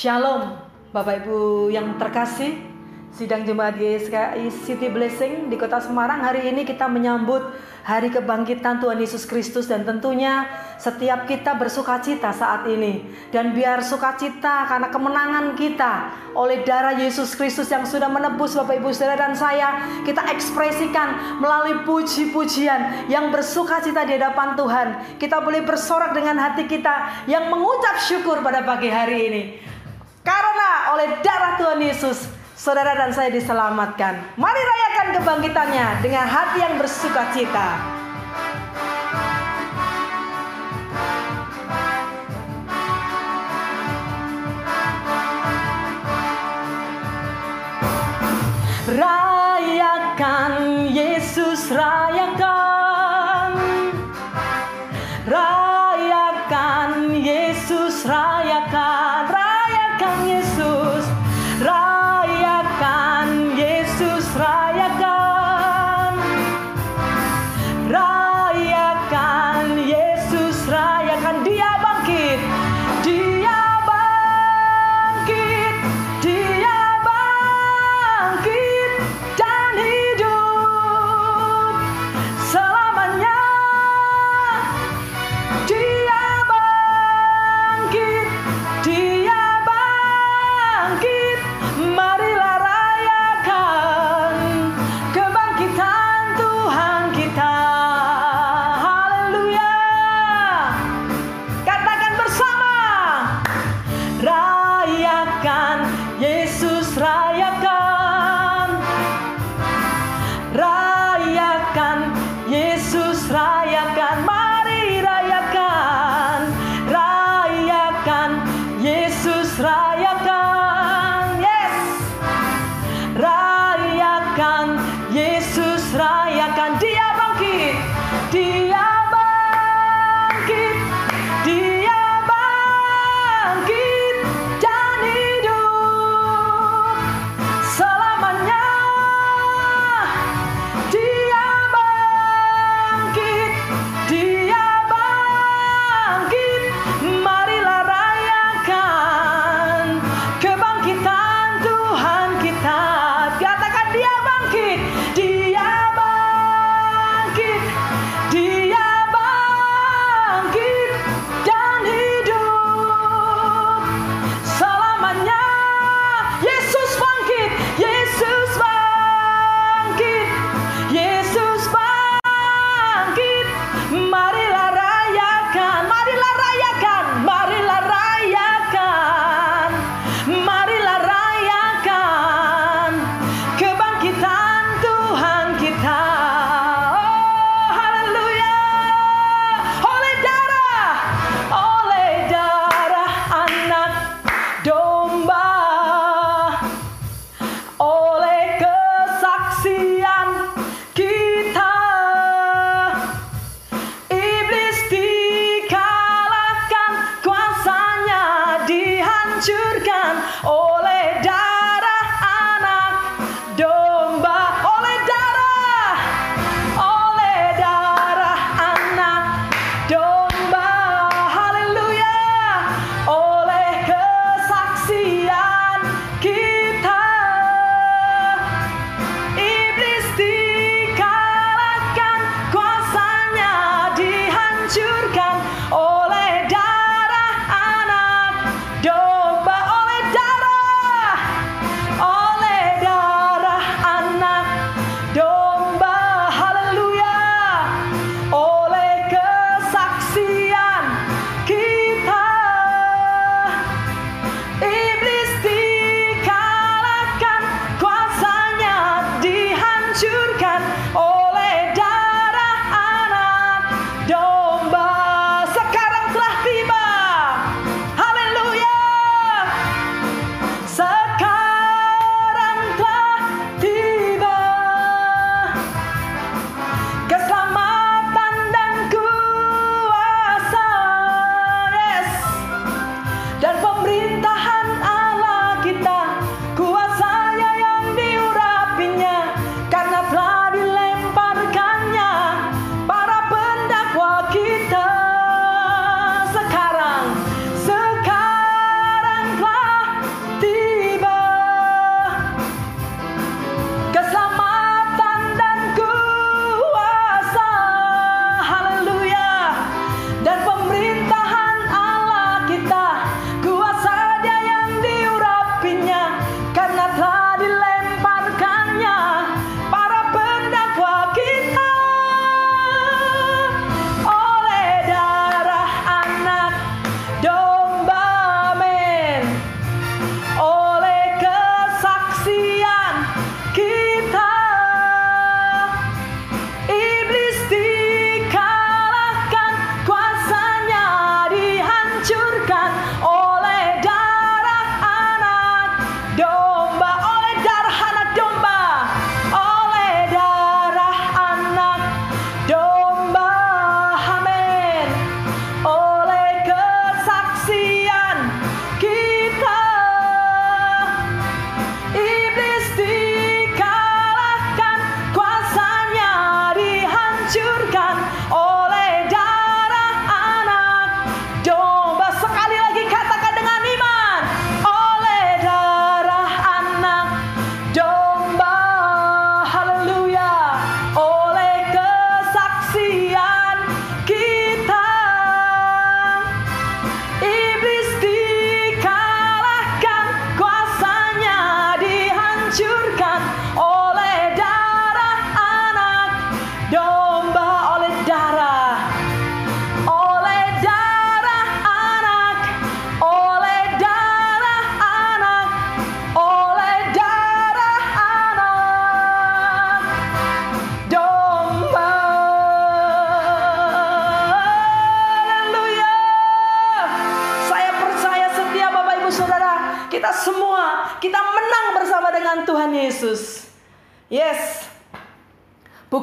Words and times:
Shalom, 0.00 0.56
Bapak 0.96 1.28
Ibu 1.28 1.68
yang 1.68 2.00
terkasih. 2.00 2.56
Sidang 3.12 3.44
Jemaat 3.44 3.76
GSKI 3.76 4.48
City 4.48 4.88
Blessing 4.88 5.52
di 5.52 5.60
Kota 5.60 5.76
Semarang. 5.76 6.24
Hari 6.24 6.48
ini 6.48 6.64
kita 6.64 6.88
menyambut 6.88 7.44
hari 7.84 8.08
kebangkitan 8.08 8.80
Tuhan 8.80 8.96
Yesus 8.96 9.28
Kristus 9.28 9.68
dan 9.68 9.84
tentunya 9.84 10.48
setiap 10.80 11.28
kita 11.28 11.52
bersukacita 11.52 12.32
saat 12.32 12.64
ini. 12.64 13.12
Dan 13.28 13.52
biar 13.52 13.84
sukacita 13.84 14.64
karena 14.72 14.88
kemenangan 14.88 15.52
kita 15.52 16.16
oleh 16.32 16.64
darah 16.64 16.96
Yesus 16.96 17.36
Kristus 17.36 17.68
yang 17.68 17.84
sudah 17.84 18.08
menebus 18.08 18.56
Bapak 18.56 18.80
Ibu 18.80 18.96
Saudara 18.96 19.28
dan 19.28 19.36
saya 19.36 19.84
kita 20.08 20.24
ekspresikan 20.32 21.44
melalui 21.44 21.84
puji-pujian 21.84 23.12
yang 23.12 23.28
bersukacita 23.28 24.08
di 24.08 24.16
hadapan 24.16 24.56
Tuhan. 24.56 24.88
Kita 25.20 25.44
boleh 25.44 25.60
bersorak 25.60 26.16
dengan 26.16 26.40
hati 26.40 26.64
kita 26.64 27.28
yang 27.28 27.52
mengucap 27.52 28.00
syukur 28.00 28.40
pada 28.40 28.64
pagi 28.64 28.88
hari 28.88 29.18
ini 29.28 29.69
oleh 30.90 31.22
darah 31.22 31.54
Tuhan 31.54 31.78
Yesus, 31.78 32.26
saudara 32.58 32.98
dan 32.98 33.14
saya 33.14 33.30
diselamatkan. 33.30 34.34
Mari 34.34 34.62
rayakan 34.62 35.08
kebangkitannya 35.22 35.86
dengan 36.02 36.26
hati 36.26 36.58
yang 36.58 36.74
bersuka 36.76 37.30
cita. 37.30 37.99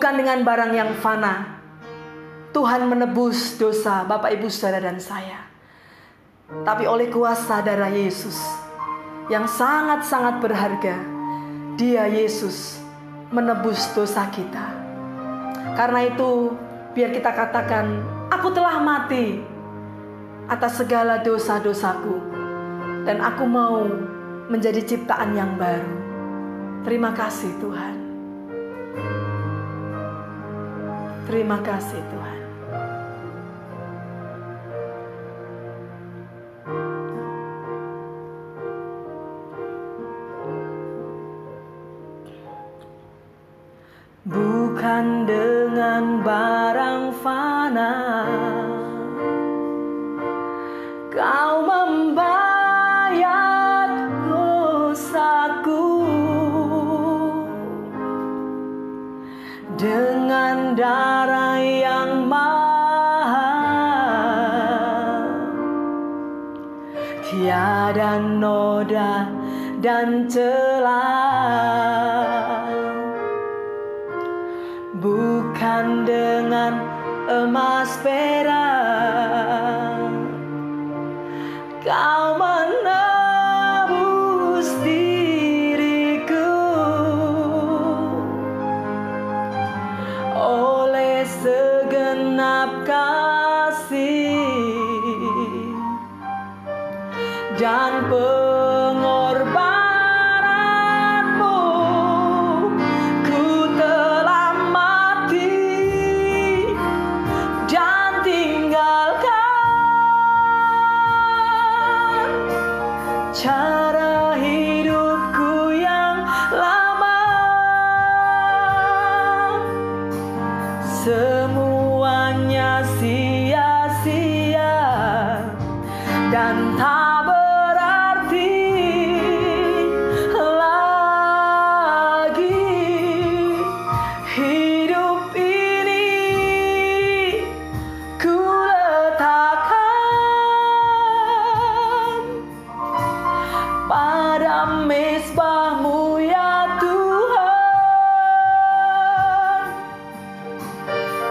bukan 0.07 0.23
dengan 0.23 0.39
barang 0.47 0.71
yang 0.71 0.91
fana. 1.03 1.59
Tuhan 2.55 2.87
menebus 2.87 3.59
dosa 3.59 4.07
Bapak 4.07 4.39
Ibu 4.39 4.47
Saudara 4.47 4.79
dan 4.79 5.03
saya. 5.03 5.51
Tapi 6.63 6.87
oleh 6.87 7.11
kuasa 7.11 7.59
darah 7.59 7.91
Yesus 7.91 8.39
yang 9.27 9.43
sangat-sangat 9.51 10.39
berharga, 10.39 10.95
Dia 11.75 12.07
Yesus 12.07 12.79
menebus 13.35 13.83
dosa 13.91 14.31
kita. 14.31 14.79
Karena 15.75 16.07
itu, 16.07 16.55
biar 16.95 17.11
kita 17.11 17.35
katakan, 17.35 17.99
aku 18.31 18.47
telah 18.55 18.79
mati 18.79 19.43
atas 20.47 20.79
segala 20.79 21.19
dosa-dosaku 21.19 22.15
dan 23.03 23.19
aku 23.19 23.43
mau 23.43 23.83
menjadi 24.47 24.87
ciptaan 24.87 25.35
yang 25.35 25.59
baru. 25.59 25.99
Terima 26.87 27.11
kasih 27.11 27.59
Tuhan. 27.59 28.06
Terima 31.27 31.59
kasih 31.59 31.99
Tuhan. 32.07 32.46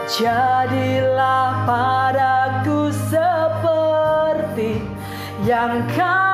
Jadilah 0.06 1.66
padaku 1.66 2.94
seperti 3.10 4.78
yang 5.42 5.82
kau 5.90 6.25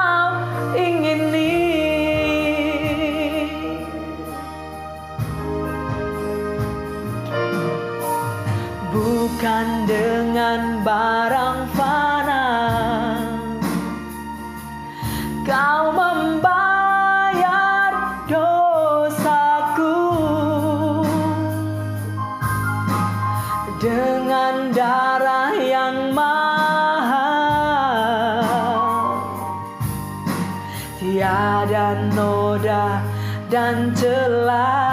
dan 33.52 33.92
celah. 33.92 34.91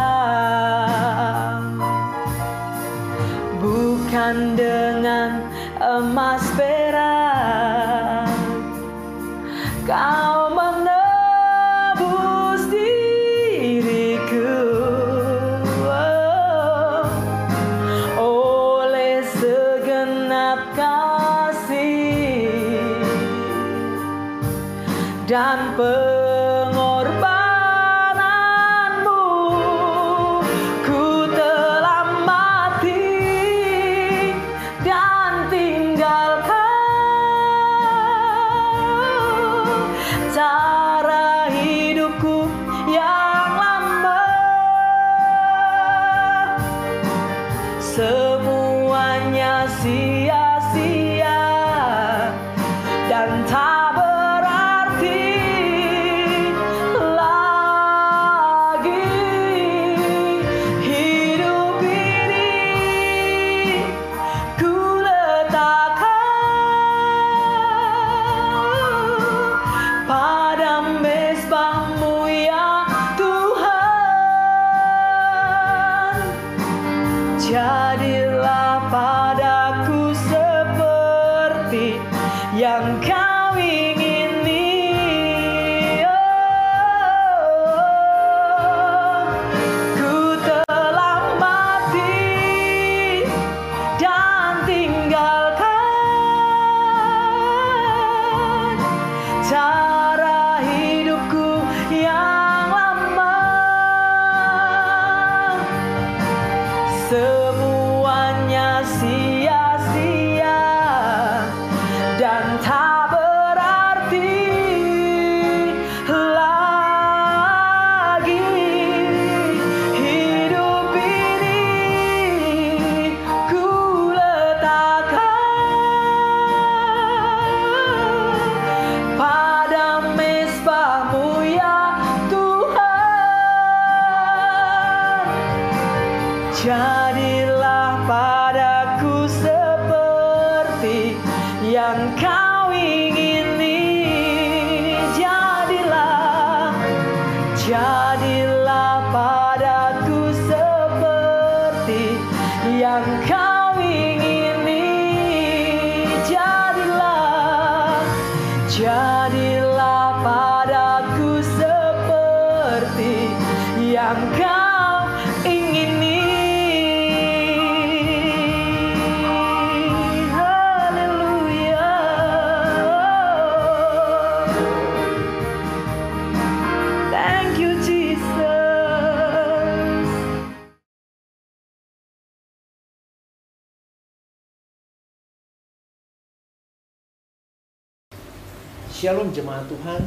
Jemaat 189.49 189.65
Tuhan, 189.65 190.01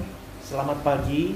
selamat 0.47 0.79
pagi. 0.87 1.35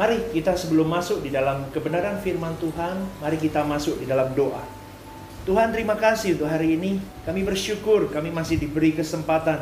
Mari 0.00 0.32
kita 0.32 0.56
sebelum 0.56 0.88
masuk 0.88 1.20
di 1.20 1.28
dalam 1.28 1.68
kebenaran 1.76 2.16
firman 2.24 2.56
Tuhan, 2.56 3.04
mari 3.20 3.36
kita 3.36 3.60
masuk 3.68 4.00
di 4.00 4.08
dalam 4.08 4.32
doa. 4.32 4.64
Tuhan 5.44 5.68
terima 5.68 5.92
kasih 5.92 6.40
untuk 6.40 6.48
hari 6.48 6.72
ini. 6.80 7.04
Kami 7.28 7.44
bersyukur 7.44 8.08
kami 8.08 8.32
masih 8.32 8.56
diberi 8.56 8.96
kesempatan 8.96 9.60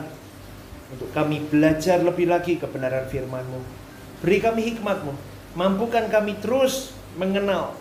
untuk 0.95 1.11
kami 1.11 1.42
belajar 1.51 1.99
lebih 2.07 2.31
lagi 2.31 2.55
kebenaran 2.55 3.11
firman-Mu. 3.11 3.59
Beri 4.23 4.38
kami 4.38 4.62
hikmat-Mu. 4.62 5.18
Mampukan 5.59 6.07
kami 6.07 6.38
terus 6.38 6.95
mengenal 7.18 7.75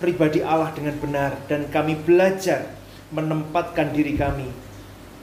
pribadi 0.00 0.40
Allah 0.40 0.72
dengan 0.72 0.96
benar 0.96 1.36
dan 1.44 1.68
kami 1.68 1.92
belajar 2.08 2.72
menempatkan 3.12 3.92
diri 3.92 4.16
kami 4.16 4.48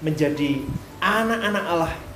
menjadi 0.05 0.61
anak-anak 1.01 1.65
Allah 1.65 2.12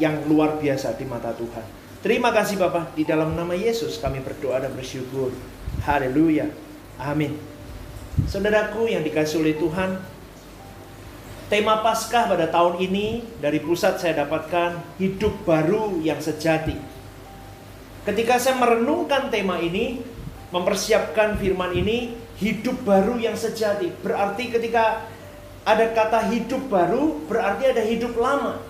yang 0.00 0.24
luar 0.24 0.56
biasa 0.56 0.96
di 0.96 1.04
mata 1.04 1.30
Tuhan. 1.36 1.62
Terima 2.00 2.32
kasih 2.32 2.56
Bapak, 2.56 2.96
di 2.96 3.04
dalam 3.04 3.36
nama 3.36 3.52
Yesus 3.52 4.00
kami 4.00 4.24
berdoa 4.24 4.64
dan 4.64 4.72
bersyukur. 4.72 5.36
Haleluya. 5.84 6.48
Amin. 6.96 7.36
Saudaraku 8.24 8.88
yang 8.88 9.04
dikasih 9.04 9.44
oleh 9.44 9.60
Tuhan, 9.60 10.00
tema 11.52 11.84
Paskah 11.84 12.24
pada 12.32 12.48
tahun 12.48 12.80
ini 12.80 13.20
dari 13.36 13.60
pusat 13.60 14.00
saya 14.00 14.24
dapatkan 14.24 14.96
hidup 14.96 15.44
baru 15.44 16.00
yang 16.00 16.16
sejati. 16.24 16.80
Ketika 18.08 18.40
saya 18.40 18.56
merenungkan 18.56 19.28
tema 19.28 19.60
ini, 19.60 20.00
mempersiapkan 20.56 21.36
firman 21.36 21.76
ini, 21.76 22.16
hidup 22.40 22.80
baru 22.80 23.20
yang 23.20 23.36
sejati. 23.36 23.92
Berarti 24.00 24.48
ketika 24.48 25.04
ada 25.68 25.84
kata 25.92 26.32
hidup 26.32 26.64
baru, 26.72 27.20
berarti 27.28 27.76
ada 27.76 27.84
hidup 27.84 28.16
lama 28.16 28.69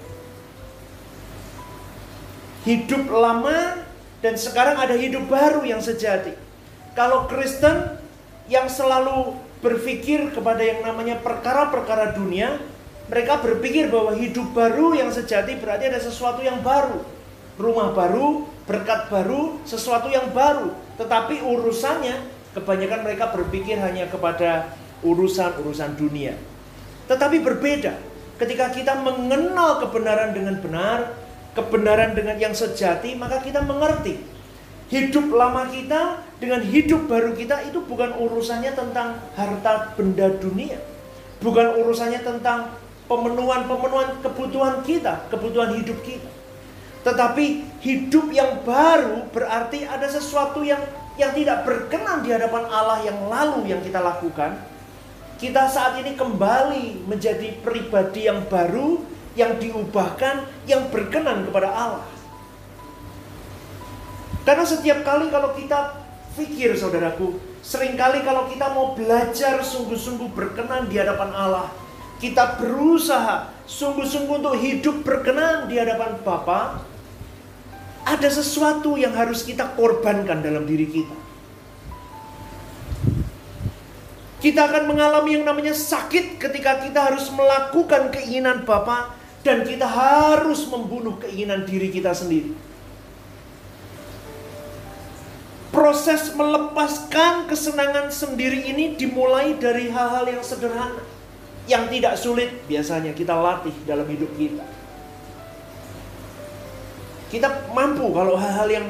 hidup 2.64 3.08
lama 3.08 3.80
dan 4.20 4.36
sekarang 4.36 4.76
ada 4.76 4.92
hidup 4.96 5.28
baru 5.28 5.64
yang 5.64 5.80
sejati. 5.80 6.36
Kalau 6.92 7.24
Kristen 7.30 7.96
yang 8.50 8.68
selalu 8.68 9.38
berpikir 9.64 10.32
kepada 10.32 10.60
yang 10.60 10.84
namanya 10.84 11.20
perkara-perkara 11.20 12.16
dunia, 12.16 12.60
mereka 13.08 13.40
berpikir 13.40 13.88
bahwa 13.88 14.12
hidup 14.16 14.52
baru 14.52 14.96
yang 14.96 15.08
sejati 15.08 15.56
berarti 15.56 15.88
ada 15.88 16.00
sesuatu 16.00 16.44
yang 16.44 16.60
baru. 16.60 17.00
Rumah 17.60 17.92
baru, 17.92 18.48
berkat 18.64 19.12
baru, 19.12 19.60
sesuatu 19.68 20.08
yang 20.08 20.32
baru. 20.32 20.72
Tetapi 20.96 21.44
urusannya 21.44 22.16
kebanyakan 22.56 23.00
mereka 23.04 23.32
berpikir 23.32 23.76
hanya 23.80 24.08
kepada 24.08 24.72
urusan-urusan 25.04 25.96
dunia. 25.96 26.36
Tetapi 27.08 27.42
berbeda 27.42 27.96
ketika 28.40 28.72
kita 28.72 28.96
mengenal 29.00 29.84
kebenaran 29.84 30.32
dengan 30.32 30.56
benar, 30.62 31.19
kebenaran 31.56 32.14
dengan 32.14 32.36
yang 32.38 32.54
sejati, 32.54 33.18
maka 33.18 33.42
kita 33.42 33.62
mengerti 33.64 34.18
hidup 34.90 35.30
lama 35.30 35.70
kita 35.70 36.26
dengan 36.42 36.60
hidup 36.66 37.06
baru 37.06 37.30
kita 37.38 37.62
itu 37.70 37.78
bukan 37.86 38.10
urusannya 38.18 38.74
tentang 38.74 39.22
harta 39.38 39.94
benda 39.94 40.34
dunia, 40.34 40.82
bukan 41.38 41.78
urusannya 41.78 42.20
tentang 42.26 42.74
pemenuhan-pemenuhan 43.06 44.18
kebutuhan 44.22 44.82
kita, 44.82 45.30
kebutuhan 45.30 45.78
hidup 45.78 45.98
kita. 46.02 46.30
Tetapi 47.00 47.46
hidup 47.80 48.28
yang 48.34 48.60
baru 48.66 49.24
berarti 49.32 49.88
ada 49.88 50.04
sesuatu 50.04 50.60
yang 50.60 50.82
yang 51.16 51.32
tidak 51.32 51.64
berkenan 51.64 52.22
di 52.24 52.30
hadapan 52.34 52.64
Allah 52.68 53.00
yang 53.04 53.18
lalu 53.30 53.72
yang 53.72 53.80
kita 53.80 53.98
lakukan. 54.02 54.58
Kita 55.40 55.72
saat 55.72 55.96
ini 55.96 56.12
kembali 56.18 57.08
menjadi 57.08 57.56
pribadi 57.64 58.28
yang 58.28 58.44
baru 58.44 59.00
yang 59.38 59.58
diubahkan, 59.58 60.46
yang 60.66 60.90
berkenan 60.90 61.46
kepada 61.46 61.70
Allah. 61.70 62.06
Karena 64.42 64.64
setiap 64.66 65.06
kali 65.06 65.30
kalau 65.30 65.54
kita 65.54 66.00
pikir 66.34 66.74
saudaraku, 66.74 67.38
sering 67.60 67.94
kali 67.94 68.24
kalau 68.26 68.48
kita 68.50 68.72
mau 68.72 68.96
belajar 68.96 69.60
sungguh-sungguh 69.60 70.32
berkenan 70.34 70.90
di 70.90 70.98
hadapan 70.98 71.30
Allah, 71.36 71.68
kita 72.18 72.58
berusaha 72.58 73.52
sungguh-sungguh 73.68 74.34
untuk 74.42 74.56
hidup 74.58 75.06
berkenan 75.06 75.70
di 75.70 75.78
hadapan 75.78 76.18
Bapa, 76.24 76.82
ada 78.02 78.28
sesuatu 78.32 78.96
yang 78.96 79.12
harus 79.14 79.44
kita 79.44 79.76
korbankan 79.76 80.40
dalam 80.40 80.64
diri 80.64 80.88
kita. 80.88 81.16
Kita 84.40 84.72
akan 84.72 84.88
mengalami 84.88 85.36
yang 85.36 85.44
namanya 85.44 85.76
sakit 85.76 86.40
ketika 86.40 86.80
kita 86.80 87.12
harus 87.12 87.28
melakukan 87.28 88.08
keinginan 88.08 88.64
Bapa 88.64 89.19
dan 89.40 89.64
kita 89.64 89.88
harus 89.88 90.68
membunuh 90.68 91.16
keinginan 91.16 91.64
diri 91.64 91.88
kita 91.88 92.12
sendiri. 92.12 92.52
Proses 95.70 96.34
melepaskan 96.34 97.46
kesenangan 97.46 98.10
sendiri 98.10 98.68
ini 98.68 98.98
dimulai 98.98 99.54
dari 99.56 99.88
hal-hal 99.88 100.26
yang 100.26 100.42
sederhana, 100.42 101.00
yang 101.70 101.86
tidak 101.88 102.18
sulit 102.18 102.50
biasanya 102.66 103.14
kita 103.14 103.32
latih 103.32 103.72
dalam 103.86 104.04
hidup 104.10 104.28
kita. 104.34 104.66
Kita 107.30 107.70
mampu 107.70 108.10
kalau 108.10 108.34
hal-hal 108.34 108.66
yang 108.66 108.86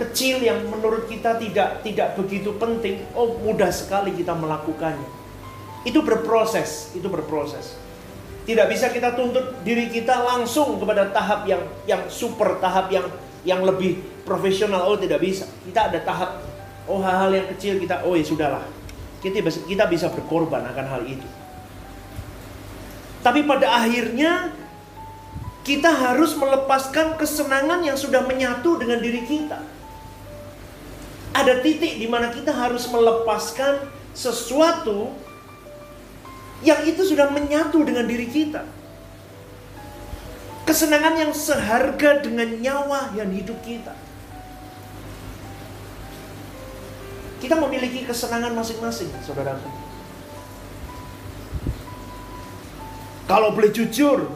kecil 0.00 0.40
yang 0.40 0.64
menurut 0.72 1.04
kita 1.04 1.36
tidak 1.36 1.84
tidak 1.84 2.16
begitu 2.16 2.56
penting, 2.56 3.04
oh 3.12 3.36
mudah 3.44 3.68
sekali 3.68 4.16
kita 4.16 4.32
melakukannya. 4.32 5.10
Itu 5.84 6.00
berproses, 6.00 6.96
itu 6.96 7.06
berproses. 7.12 7.76
Tidak 8.48 8.64
bisa 8.64 8.88
kita 8.88 9.12
tuntut 9.12 9.60
diri 9.60 9.92
kita 9.92 10.24
langsung 10.24 10.80
kepada 10.80 11.12
tahap 11.12 11.44
yang 11.44 11.60
yang 11.84 12.08
super, 12.08 12.56
tahap 12.64 12.88
yang 12.88 13.04
yang 13.44 13.60
lebih 13.60 14.00
profesional. 14.24 14.88
Oh, 14.88 14.96
tidak 14.96 15.20
bisa. 15.20 15.44
Kita 15.68 15.92
ada 15.92 16.00
tahap 16.00 16.40
oh 16.88 17.04
hal-hal 17.04 17.44
yang 17.44 17.46
kecil 17.52 17.76
kita 17.76 18.00
oh 18.08 18.16
ya 18.16 18.24
sudahlah. 18.24 18.64
Kita 19.20 19.44
bisa, 19.44 19.60
kita 19.68 19.84
bisa 19.84 20.08
berkorban 20.08 20.64
akan 20.64 20.86
hal 20.88 21.02
itu. 21.04 21.28
Tapi 23.20 23.44
pada 23.44 23.84
akhirnya 23.84 24.56
kita 25.66 25.92
harus 25.92 26.32
melepaskan 26.32 27.20
kesenangan 27.20 27.84
yang 27.84 28.00
sudah 28.00 28.24
menyatu 28.24 28.80
dengan 28.80 29.04
diri 29.04 29.28
kita. 29.28 29.60
Ada 31.36 31.60
titik 31.60 32.00
di 32.00 32.08
mana 32.08 32.32
kita 32.32 32.56
harus 32.56 32.88
melepaskan 32.88 33.84
sesuatu 34.16 35.12
yang 36.62 36.82
itu 36.82 37.06
sudah 37.06 37.30
menyatu 37.30 37.86
dengan 37.86 38.06
diri 38.06 38.26
kita. 38.26 38.66
Kesenangan 40.66 41.16
yang 41.16 41.32
seharga 41.32 42.20
dengan 42.20 42.58
nyawa 42.60 43.14
yang 43.16 43.30
hidup 43.32 43.56
kita. 43.64 43.94
Kita 47.38 47.54
memiliki 47.54 48.02
kesenangan 48.04 48.52
masing-masing, 48.52 49.08
saudaraku. 49.22 49.70
Kalau 53.30 53.54
boleh 53.54 53.70
jujur, 53.70 54.28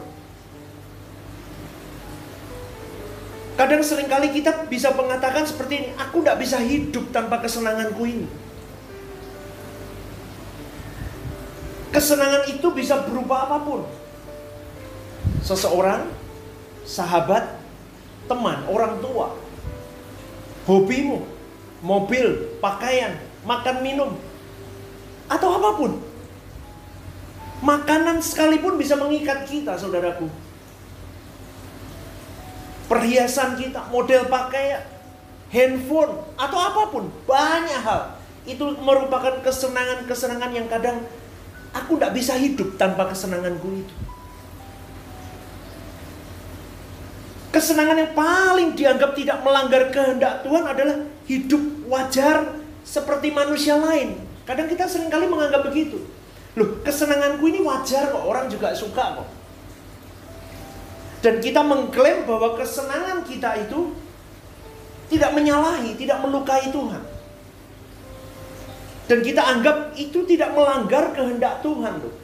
kadang 3.59 3.83
sering 3.83 4.07
kali 4.07 4.31
kita 4.31 4.69
bisa 4.71 4.95
mengatakan 4.95 5.43
seperti 5.43 5.73
ini, 5.83 5.89
aku 5.99 6.23
tidak 6.23 6.39
bisa 6.39 6.57
hidup 6.63 7.11
tanpa 7.11 7.43
kesenanganku 7.43 8.01
ini. 8.07 8.42
Kesenangan 11.93 12.49
itu 12.49 12.67
bisa 12.73 13.05
berupa 13.05 13.45
apa 13.45 13.61
pun. 13.61 13.85
Seseorang, 15.45 16.09
sahabat, 16.89 17.61
teman, 18.25 18.65
orang 18.65 18.97
tua, 18.97 19.37
hobimu, 20.65 21.21
mobil, 21.85 22.57
pakaian, 22.57 23.21
makan 23.45 23.85
minum, 23.85 24.11
atau 25.29 25.49
apa 25.53 25.69
pun. 25.77 25.91
Makanan 27.63 28.19
sekalipun 28.19 28.75
bisa 28.75 28.97
mengikat 28.97 29.45
kita, 29.47 29.77
saudaraku. 29.77 30.27
Perhiasan 32.89 33.55
kita, 33.55 33.87
model 33.87 34.27
pakaian, 34.27 34.83
handphone, 35.53 36.25
atau 36.35 36.59
apa 36.59 36.83
pun, 36.91 37.07
banyak 37.29 37.79
hal. 37.85 38.19
Itu 38.43 38.75
merupakan 38.81 39.39
kesenangan-kesenangan 39.39 40.51
yang 40.51 40.67
kadang 40.67 41.07
aku 41.73 41.97
tidak 41.97 42.13
bisa 42.13 42.37
hidup 42.37 42.77
tanpa 42.77 43.09
kesenanganku 43.09 43.81
itu. 43.81 43.95
Kesenangan 47.53 47.97
yang 48.01 48.11
paling 48.17 48.69
dianggap 48.73 49.13
tidak 49.13 49.45
melanggar 49.45 49.93
kehendak 49.93 50.41
Tuhan 50.41 50.65
adalah 50.65 50.97
hidup 51.29 51.61
wajar 51.85 52.57
seperti 52.81 53.29
manusia 53.29 53.77
lain. 53.77 54.17
Kadang 54.45 54.65
kita 54.65 54.89
sering 54.89 55.09
kali 55.13 55.29
menganggap 55.29 55.61
begitu. 55.61 56.01
Loh, 56.57 56.81
kesenanganku 56.81 57.45
ini 57.49 57.61
wajar 57.61 58.09
kok, 58.09 58.25
orang 58.25 58.49
juga 58.49 58.73
suka 58.73 59.21
kok. 59.21 59.29
Dan 61.21 61.39
kita 61.39 61.61
mengklaim 61.63 62.25
bahwa 62.25 62.57
kesenangan 62.57 63.21
kita 63.23 63.69
itu 63.69 63.95
tidak 65.13 65.31
menyalahi, 65.37 65.93
tidak 65.93 66.19
melukai 66.25 66.73
Tuhan. 66.73 67.12
Dan 69.13 69.21
kita 69.21 69.45
anggap 69.45 69.93
itu 69.93 70.25
tidak 70.25 70.57
melanggar 70.57 71.13
kehendak 71.13 71.61
Tuhan 71.61 72.01
loh. 72.01 72.17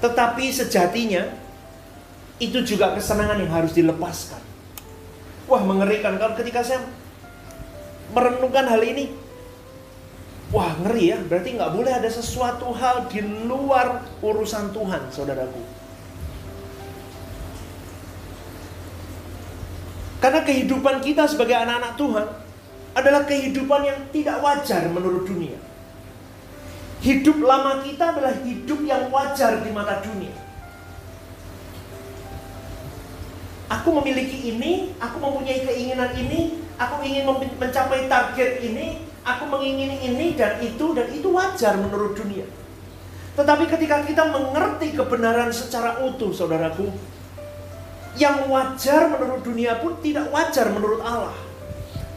Tetapi 0.00 0.48
sejatinya 0.48 1.28
itu 2.40 2.64
juga 2.64 2.96
kesenangan 2.96 3.44
yang 3.44 3.52
harus 3.52 3.76
dilepaskan. 3.76 4.40
Wah 5.52 5.60
mengerikan 5.68 6.16
kalau 6.16 6.32
ketika 6.32 6.64
saya 6.64 6.80
merenungkan 8.16 8.72
hal 8.72 8.80
ini, 8.80 9.12
Wah 10.48 10.80
ngeri 10.80 11.12
ya, 11.12 11.20
berarti 11.28 11.52
nggak 11.52 11.72
boleh 11.76 11.92
ada 11.92 12.08
sesuatu 12.08 12.72
hal 12.72 13.12
di 13.12 13.20
luar 13.20 14.00
urusan 14.24 14.72
Tuhan, 14.72 15.12
saudaraku. 15.12 15.60
Karena 20.24 20.40
kehidupan 20.40 21.04
kita 21.04 21.28
sebagai 21.28 21.56
anak-anak 21.56 22.00
Tuhan 22.00 22.41
adalah 22.92 23.24
kehidupan 23.24 23.82
yang 23.84 23.98
tidak 24.12 24.40
wajar 24.44 24.86
menurut 24.88 25.24
dunia. 25.24 25.56
Hidup 27.02 27.42
lama 27.42 27.82
kita 27.82 28.14
adalah 28.14 28.34
hidup 28.46 28.80
yang 28.86 29.10
wajar 29.10 29.58
di 29.64 29.70
mata 29.74 29.98
dunia. 30.04 30.34
Aku 33.72 33.88
memiliki 33.98 34.52
ini, 34.52 34.92
aku 35.00 35.16
mempunyai 35.16 35.64
keinginan 35.64 36.12
ini, 36.14 36.60
aku 36.76 37.00
ingin 37.02 37.24
mencapai 37.56 38.06
target 38.06 38.60
ini, 38.60 39.12
Aku 39.22 39.46
mengingini 39.46 40.02
ini 40.02 40.34
dan 40.34 40.58
itu 40.58 40.98
dan 40.98 41.06
itu 41.14 41.30
wajar 41.30 41.78
menurut 41.78 42.18
dunia. 42.18 42.42
Tetapi 43.38 43.70
ketika 43.70 44.02
kita 44.02 44.26
mengerti 44.26 44.98
kebenaran 44.98 45.54
secara 45.54 46.02
utuh, 46.02 46.34
saudaraku, 46.34 46.90
yang 48.18 48.50
wajar 48.50 49.14
menurut 49.14 49.46
dunia 49.46 49.78
pun 49.78 49.94
tidak 50.02 50.26
wajar 50.34 50.74
menurut 50.74 51.00
Allah. 51.06 51.32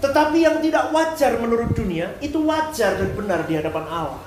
Tetapi 0.05 0.37
yang 0.37 0.61
tidak 0.61 0.93
wajar 0.93 1.33
menurut 1.41 1.73
dunia 1.73 2.13
itu 2.21 2.37
wajar 2.45 2.93
dan 3.01 3.09
benar 3.17 3.41
di 3.49 3.57
hadapan 3.57 3.85
Allah. 3.89 4.21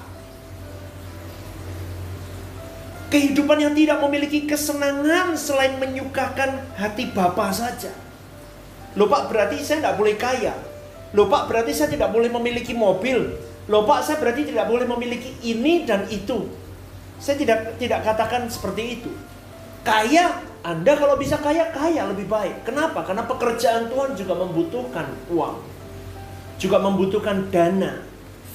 Kehidupan 3.15 3.63
yang 3.63 3.73
tidak 3.79 4.03
memiliki 4.03 4.45
kesenangan 4.45 5.39
selain 5.39 5.79
menyukakan 5.79 6.67
hati 6.75 7.15
Bapa 7.15 7.55
saja. 7.55 7.95
Loh 8.99 9.07
Pak, 9.07 9.31
berarti 9.31 9.63
saya 9.63 9.87
tidak 9.87 9.97
boleh 9.97 10.19
kaya. 10.19 10.53
Loh 11.15 11.31
Pak, 11.31 11.47
berarti 11.47 11.73
saya 11.73 11.89
tidak 11.95 12.11
boleh 12.11 12.29
memiliki 12.29 12.75
mobil. 12.75 13.39
Loh 13.71 13.87
Pak, 13.87 14.03
saya 14.03 14.19
berarti 14.19 14.51
tidak 14.51 14.67
boleh 14.67 14.85
memiliki 14.85 15.31
ini 15.47 15.87
dan 15.87 16.11
itu. 16.11 16.51
Saya 17.23 17.39
tidak 17.39 17.79
tidak 17.79 18.03
katakan 18.03 18.51
seperti 18.51 19.01
itu. 19.01 19.11
Kaya, 19.87 20.43
Anda 20.67 20.99
kalau 20.99 21.15
bisa 21.15 21.39
kaya, 21.39 21.71
kaya 21.71 22.11
lebih 22.11 22.27
baik. 22.27 22.67
Kenapa? 22.67 23.07
Karena 23.07 23.23
pekerjaan 23.25 23.87
Tuhan 23.87 24.19
juga 24.19 24.35
membutuhkan 24.35 25.07
uang. 25.31 25.57
Juga 26.59 26.83
membutuhkan 26.83 27.47
dana. 27.49 28.03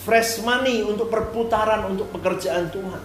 Fresh 0.03 0.43
money 0.43 0.83
untuk 0.83 1.07
perputaran 1.07 1.87
untuk 1.87 2.11
pekerjaan 2.11 2.67
Tuhan. 2.67 3.03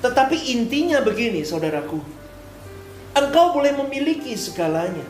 Tetapi 0.00 0.36
intinya 0.56 1.04
begini, 1.04 1.44
saudaraku. 1.44 2.00
Engkau 3.12 3.52
boleh 3.52 3.76
memiliki 3.76 4.32
segalanya. 4.40 5.04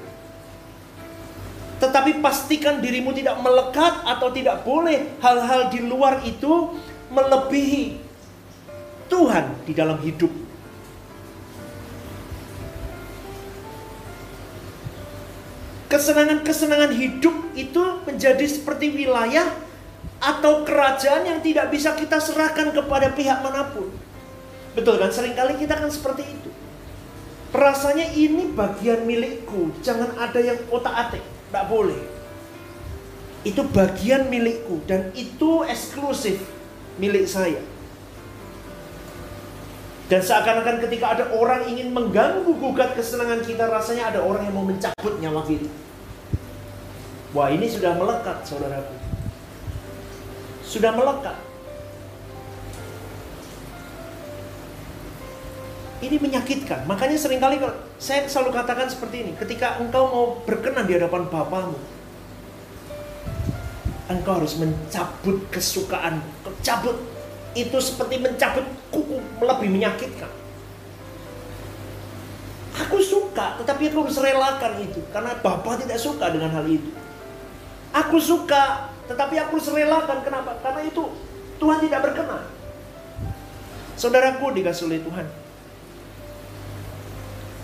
Tetapi 1.76 2.18
pastikan 2.18 2.82
dirimu 2.82 3.14
tidak 3.14 3.38
melekat 3.38 4.02
atau 4.02 4.32
tidak 4.32 4.64
boleh 4.66 5.14
hal-hal 5.20 5.68
di 5.70 5.84
luar 5.84 6.24
itu 6.24 6.72
melebihi 7.12 8.05
Tuhan 9.06 9.66
di 9.66 9.72
dalam 9.72 9.98
hidup. 10.02 10.32
Kesenangan-kesenangan 15.86 16.92
hidup 16.98 17.54
itu 17.54 17.82
menjadi 18.02 18.42
seperti 18.42 18.90
wilayah 18.90 19.46
atau 20.18 20.66
kerajaan 20.66 21.22
yang 21.28 21.38
tidak 21.38 21.70
bisa 21.70 21.94
kita 21.94 22.18
serahkan 22.18 22.74
kepada 22.74 23.14
pihak 23.14 23.38
mana 23.38 23.70
pun. 23.70 23.94
Betul 24.74 24.98
kan? 24.98 25.14
Seringkali 25.14 25.56
kita 25.62 25.78
kan 25.78 25.88
seperti 25.88 26.26
itu. 26.26 26.50
Rasanya 27.54 28.12
ini 28.12 28.50
bagian 28.52 29.06
milikku, 29.06 29.72
jangan 29.80 30.12
ada 30.18 30.42
yang 30.42 30.58
otak-atik. 30.68 31.22
Tak 31.54 31.70
boleh. 31.70 31.96
Itu 33.46 33.62
bagian 33.70 34.26
milikku 34.26 34.82
dan 34.90 35.14
itu 35.14 35.62
eksklusif 35.64 36.42
milik 36.98 37.30
saya. 37.30 37.62
Dan 40.06 40.22
seakan-akan 40.22 40.78
ketika 40.86 41.18
ada 41.18 41.24
orang 41.34 41.66
ingin 41.66 41.90
mengganggu 41.90 42.46
gugat 42.62 42.94
kesenangan 42.94 43.42
kita, 43.42 43.66
rasanya 43.66 44.14
ada 44.14 44.22
orang 44.22 44.46
yang 44.46 44.54
mau 44.54 44.62
mencabut 44.62 45.18
nyawa 45.18 45.42
kita. 45.42 45.66
Wah 47.34 47.50
ini 47.50 47.66
sudah 47.66 47.98
melekat 47.98 48.46
saudaraku. 48.46 48.94
Sudah 50.62 50.94
melekat. 50.94 51.34
Ini 56.06 56.16
menyakitkan. 56.22 56.86
Makanya 56.86 57.18
sering 57.18 57.42
kali 57.42 57.58
saya 57.98 58.30
selalu 58.30 58.54
katakan 58.54 58.86
seperti 58.86 59.26
ini. 59.26 59.32
Ketika 59.34 59.82
engkau 59.82 60.06
mau 60.06 60.26
berkenan 60.46 60.86
di 60.86 60.94
hadapan 60.94 61.26
Bapamu, 61.26 61.74
engkau 64.06 64.38
harus 64.38 64.54
mencabut 64.54 65.50
kesukaan. 65.50 66.22
Cabut 66.62 67.15
itu 67.56 67.80
seperti 67.80 68.20
mencabut 68.20 68.68
kuku 68.92 69.16
lebih 69.40 69.68
menyakitkan. 69.72 70.28
Aku 72.76 73.00
suka, 73.00 73.56
tetapi 73.56 73.88
aku 73.88 74.04
harus 74.04 74.20
relakan 74.20 74.76
itu 74.84 75.00
karena 75.08 75.32
Bapak 75.40 75.80
tidak 75.80 75.96
suka 75.96 76.28
dengan 76.28 76.52
hal 76.52 76.68
itu. 76.68 76.92
Aku 77.96 78.20
suka, 78.20 78.92
tetapi 79.08 79.40
aku 79.40 79.56
harus 79.56 79.72
relakan. 79.72 80.20
Kenapa? 80.20 80.60
Karena 80.60 80.84
itu 80.84 81.08
Tuhan 81.56 81.80
tidak 81.80 82.04
berkenan. 82.04 82.44
Saudaraku 83.96 84.52
dikasih 84.52 84.92
oleh 84.92 85.00
Tuhan. 85.00 85.26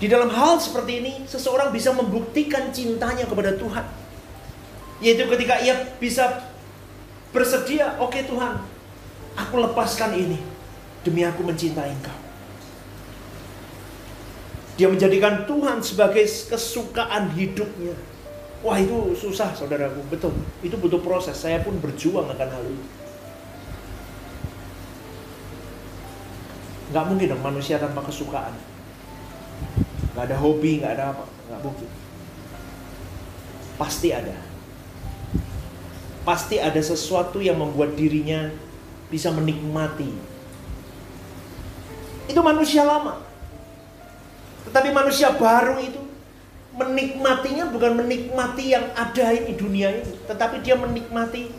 Di 0.01 0.09
dalam 0.09 0.33
hal 0.33 0.57
seperti 0.59 1.05
ini, 1.05 1.13
seseorang 1.29 1.71
bisa 1.71 1.93
membuktikan 1.93 2.73
cintanya 2.73 3.29
kepada 3.29 3.53
Tuhan. 3.55 3.85
Yaitu 5.05 5.29
ketika 5.29 5.61
ia 5.61 5.77
bisa 6.01 6.49
bersedia, 7.37 8.01
oke 8.01 8.17
okay, 8.17 8.23
Tuhan, 8.25 8.65
aku 9.37 9.55
lepaskan 9.61 10.17
ini 10.17 10.39
demi 11.03 11.27
aku 11.27 11.43
mencintai 11.45 11.93
Engkau. 11.93 12.19
Dia 14.81 14.89
menjadikan 14.89 15.45
Tuhan 15.45 15.85
sebagai 15.85 16.25
kesukaan 16.25 17.31
hidupnya. 17.37 17.93
Wah 18.63 18.79
itu 18.79 19.13
susah 19.19 19.53
saudaraku, 19.53 20.01
betul. 20.09 20.33
Itu 20.63 20.79
butuh 20.79 21.03
proses, 21.03 21.35
saya 21.35 21.61
pun 21.61 21.77
berjuang 21.83 22.31
akan 22.31 22.49
hal 22.49 22.65
itu. 22.65 22.87
Gak 26.93 27.05
mungkin 27.09 27.33
dong 27.33 27.43
manusia 27.43 27.77
tanpa 27.81 28.05
kesukaan 28.07 28.55
nggak 30.13 30.25
ada 30.29 30.37
hobi 30.37 30.81
nggak 30.81 30.93
ada 31.01 31.05
apa 31.17 31.25
nggak 31.25 31.61
mungkin 31.65 31.89
pasti 33.81 34.09
ada 34.13 34.37
pasti 36.23 36.61
ada 36.61 36.79
sesuatu 36.79 37.41
yang 37.41 37.57
membuat 37.57 37.97
dirinya 37.97 38.53
bisa 39.13 39.29
menikmati. 39.29 40.09
Itu 42.25 42.41
manusia 42.41 42.81
lama. 42.89 43.21
Tetapi 44.65 44.89
manusia 44.89 45.29
baru 45.37 45.77
itu 45.77 46.01
menikmatinya 46.73 47.69
bukan 47.69 47.93
menikmati 48.01 48.73
yang 48.73 48.89
ada 48.97 49.37
ini 49.37 49.53
dunia 49.53 49.93
ini. 50.01 50.17
Tetapi 50.25 50.65
dia 50.65 50.81
menikmati 50.81 51.53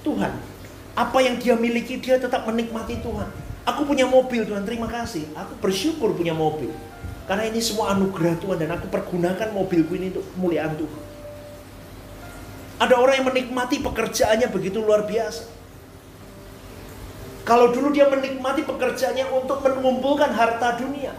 Tuhan. 0.00 0.32
Apa 0.96 1.20
yang 1.20 1.36
dia 1.36 1.52
miliki 1.60 2.00
dia 2.00 2.16
tetap 2.16 2.48
menikmati 2.48 2.96
Tuhan. 3.04 3.28
Aku 3.68 3.84
punya 3.84 4.08
mobil 4.08 4.48
Tuhan 4.48 4.64
terima 4.64 4.88
kasih. 4.88 5.28
Aku 5.36 5.60
bersyukur 5.60 6.16
punya 6.16 6.32
mobil. 6.32 6.72
Karena 7.28 7.44
ini 7.44 7.60
semua 7.60 7.92
anugerah 7.92 8.40
Tuhan 8.40 8.56
dan 8.56 8.72
aku 8.74 8.88
pergunakan 8.88 9.52
mobilku 9.52 9.94
ini 10.00 10.10
untuk 10.16 10.24
kemuliaan 10.34 10.74
Tuhan. 10.80 11.02
Ada 12.80 12.96
orang 12.96 13.20
yang 13.20 13.28
menikmati 13.28 13.84
pekerjaannya 13.84 14.48
begitu 14.48 14.80
luar 14.80 15.04
biasa. 15.04 15.59
Kalau 17.50 17.74
dulu 17.74 17.90
dia 17.90 18.06
menikmati 18.06 18.62
pekerjaannya 18.62 19.26
untuk 19.34 19.58
mengumpulkan 19.66 20.30
harta 20.30 20.78
dunia. 20.78 21.10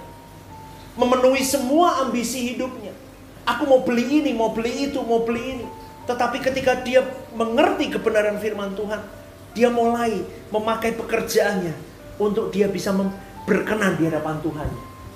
Memenuhi 0.96 1.44
semua 1.44 2.08
ambisi 2.08 2.56
hidupnya. 2.56 2.96
Aku 3.44 3.68
mau 3.68 3.84
beli 3.84 4.24
ini, 4.24 4.32
mau 4.32 4.56
beli 4.56 4.88
itu, 4.88 5.04
mau 5.04 5.28
beli 5.28 5.60
ini. 5.60 5.68
Tetapi 6.08 6.40
ketika 6.40 6.80
dia 6.88 7.04
mengerti 7.36 7.92
kebenaran 7.92 8.40
firman 8.40 8.72
Tuhan, 8.80 9.04
dia 9.52 9.68
mulai 9.68 10.24
memakai 10.56 10.96
pekerjaannya 10.96 11.76
untuk 12.16 12.48
dia 12.56 12.72
bisa 12.72 12.96
berkenan 13.44 14.00
di 14.00 14.08
hadapan 14.08 14.40
Tuhan. 14.40 14.70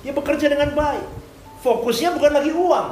Dia 0.04 0.12
bekerja 0.12 0.52
dengan 0.52 0.76
baik. 0.76 1.08
Fokusnya 1.64 2.12
bukan 2.12 2.32
lagi 2.44 2.52
uang. 2.52 2.88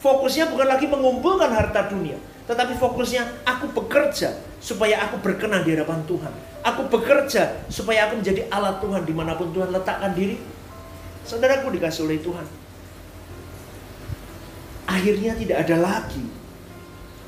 Fokusnya 0.00 0.48
bukan 0.48 0.68
lagi 0.72 0.88
mengumpulkan 0.88 1.52
harta 1.52 1.92
dunia. 1.92 2.16
Tetapi 2.42 2.74
fokusnya 2.74 3.46
aku 3.46 3.70
bekerja 3.70 4.34
supaya 4.58 5.06
aku 5.06 5.22
berkenan 5.22 5.62
di 5.62 5.74
hadapan 5.78 6.02
Tuhan. 6.06 6.32
Aku 6.62 6.86
bekerja 6.90 7.66
supaya 7.70 8.06
aku 8.06 8.22
menjadi 8.22 8.46
alat 8.50 8.82
Tuhan 8.82 9.02
di 9.06 9.14
mana 9.14 9.38
pun 9.38 9.50
Tuhan 9.54 9.70
letakkan 9.70 10.14
diri. 10.14 10.38
Saudaraku 11.22 11.70
dikasih 11.74 12.06
oleh 12.06 12.18
Tuhan. 12.18 12.46
Akhirnya 14.90 15.38
tidak 15.38 15.62
ada 15.66 15.76
lagi 15.78 16.26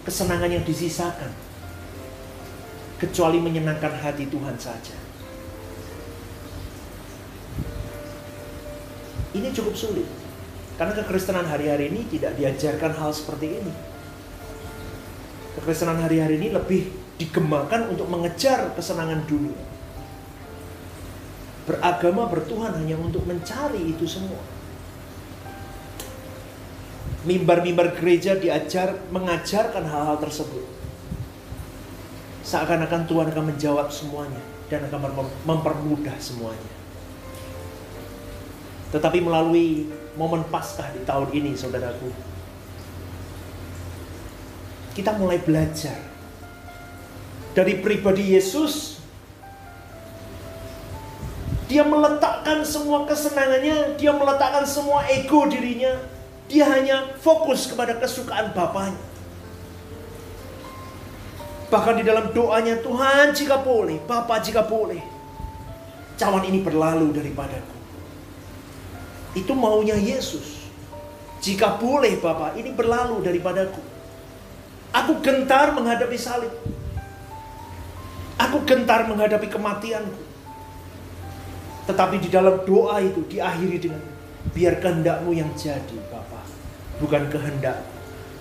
kesenangan 0.02 0.50
yang 0.50 0.64
disisakan. 0.66 1.30
Kecuali 2.98 3.38
menyenangkan 3.42 3.94
hati 4.02 4.26
Tuhan 4.30 4.54
saja. 4.58 4.96
Ini 9.34 9.50
cukup 9.50 9.74
sulit. 9.74 10.06
Karena 10.78 10.94
kekristenan 10.94 11.46
hari-hari 11.46 11.90
ini 11.90 12.06
tidak 12.06 12.38
diajarkan 12.38 12.94
hal 12.98 13.10
seperti 13.10 13.62
ini. 13.62 13.93
Kekristenan 15.54 16.02
hari-hari 16.02 16.42
ini 16.42 16.50
lebih 16.50 16.90
digemakan 17.14 17.94
untuk 17.94 18.10
mengejar 18.10 18.74
kesenangan 18.74 19.22
dunia. 19.30 19.54
Beragama 21.64 22.28
bertuhan 22.28 22.74
hanya 22.74 22.98
untuk 22.98 23.22
mencari 23.24 23.94
itu 23.94 24.04
semua. 24.04 24.42
Mimbar-mimbar 27.24 27.96
gereja 27.96 28.36
diajar 28.36 29.00
mengajarkan 29.08 29.86
hal-hal 29.88 30.20
tersebut. 30.20 30.66
Seakan-akan 32.44 33.08
Tuhan 33.08 33.32
akan 33.32 33.44
menjawab 33.56 33.88
semuanya 33.88 34.42
dan 34.68 34.84
akan 34.90 35.24
mempermudah 35.48 36.12
semuanya. 36.20 36.72
Tetapi 38.92 39.24
melalui 39.24 39.88
momen 40.20 40.44
Paskah 40.52 40.92
di 40.92 41.00
tahun 41.08 41.32
ini, 41.32 41.56
saudaraku, 41.56 42.12
kita 44.94 45.10
mulai 45.18 45.42
belajar 45.42 45.98
dari 47.52 47.82
pribadi 47.82 48.38
Yesus. 48.38 49.02
Dia 51.66 51.82
meletakkan 51.82 52.62
semua 52.62 53.02
kesenangannya, 53.02 53.98
dia 53.98 54.14
meletakkan 54.14 54.62
semua 54.62 55.02
ego 55.10 55.50
dirinya, 55.50 55.98
dia 56.46 56.70
hanya 56.70 57.18
fokus 57.18 57.66
kepada 57.66 57.98
kesukaan 57.98 58.54
Bapaknya. 58.54 59.00
Bahkan 61.74 61.98
di 61.98 62.04
dalam 62.06 62.30
doanya 62.30 62.78
Tuhan 62.78 63.34
jika 63.34 63.58
boleh, 63.58 63.98
Bapak 64.06 64.46
jika 64.46 64.62
boleh, 64.62 65.02
cawan 66.14 66.46
ini 66.46 66.62
berlalu 66.62 67.10
daripadaku. 67.10 67.74
Itu 69.34 69.58
maunya 69.58 69.98
Yesus. 69.98 70.70
Jika 71.42 71.74
boleh 71.82 72.22
Bapak, 72.22 72.54
ini 72.54 72.70
berlalu 72.70 73.18
daripadaku. 73.26 73.93
Aku 74.94 75.18
gentar 75.18 75.74
menghadapi 75.74 76.14
salib. 76.14 76.54
Aku 78.38 78.62
gentar 78.62 79.10
menghadapi 79.10 79.50
kematianku. 79.50 80.22
Tetapi 81.90 82.16
di 82.22 82.28
dalam 82.30 82.62
doa 82.62 83.02
itu 83.02 83.26
diakhiri 83.26 83.78
dengan 83.82 84.02
biar 84.54 84.78
kehendakmu 84.78 85.34
yang 85.34 85.50
jadi 85.58 85.98
Bapak, 86.08 86.46
bukan 87.02 87.26
kehendak. 87.28 87.82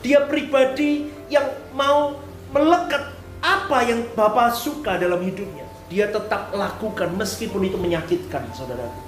Dia 0.06 0.24
pribadi 0.30 1.10
yang 1.28 1.48
mau 1.74 2.22
melekat 2.54 3.12
apa 3.42 3.78
yang 3.84 4.06
Bapak 4.14 4.54
suka 4.56 4.96
dalam 5.02 5.20
hidupnya. 5.26 5.66
Dia 5.90 6.08
tetap 6.10 6.54
lakukan 6.54 7.12
meskipun 7.18 7.66
itu 7.68 7.78
menyakitkan 7.82 8.46
saudaraku. 8.56 9.02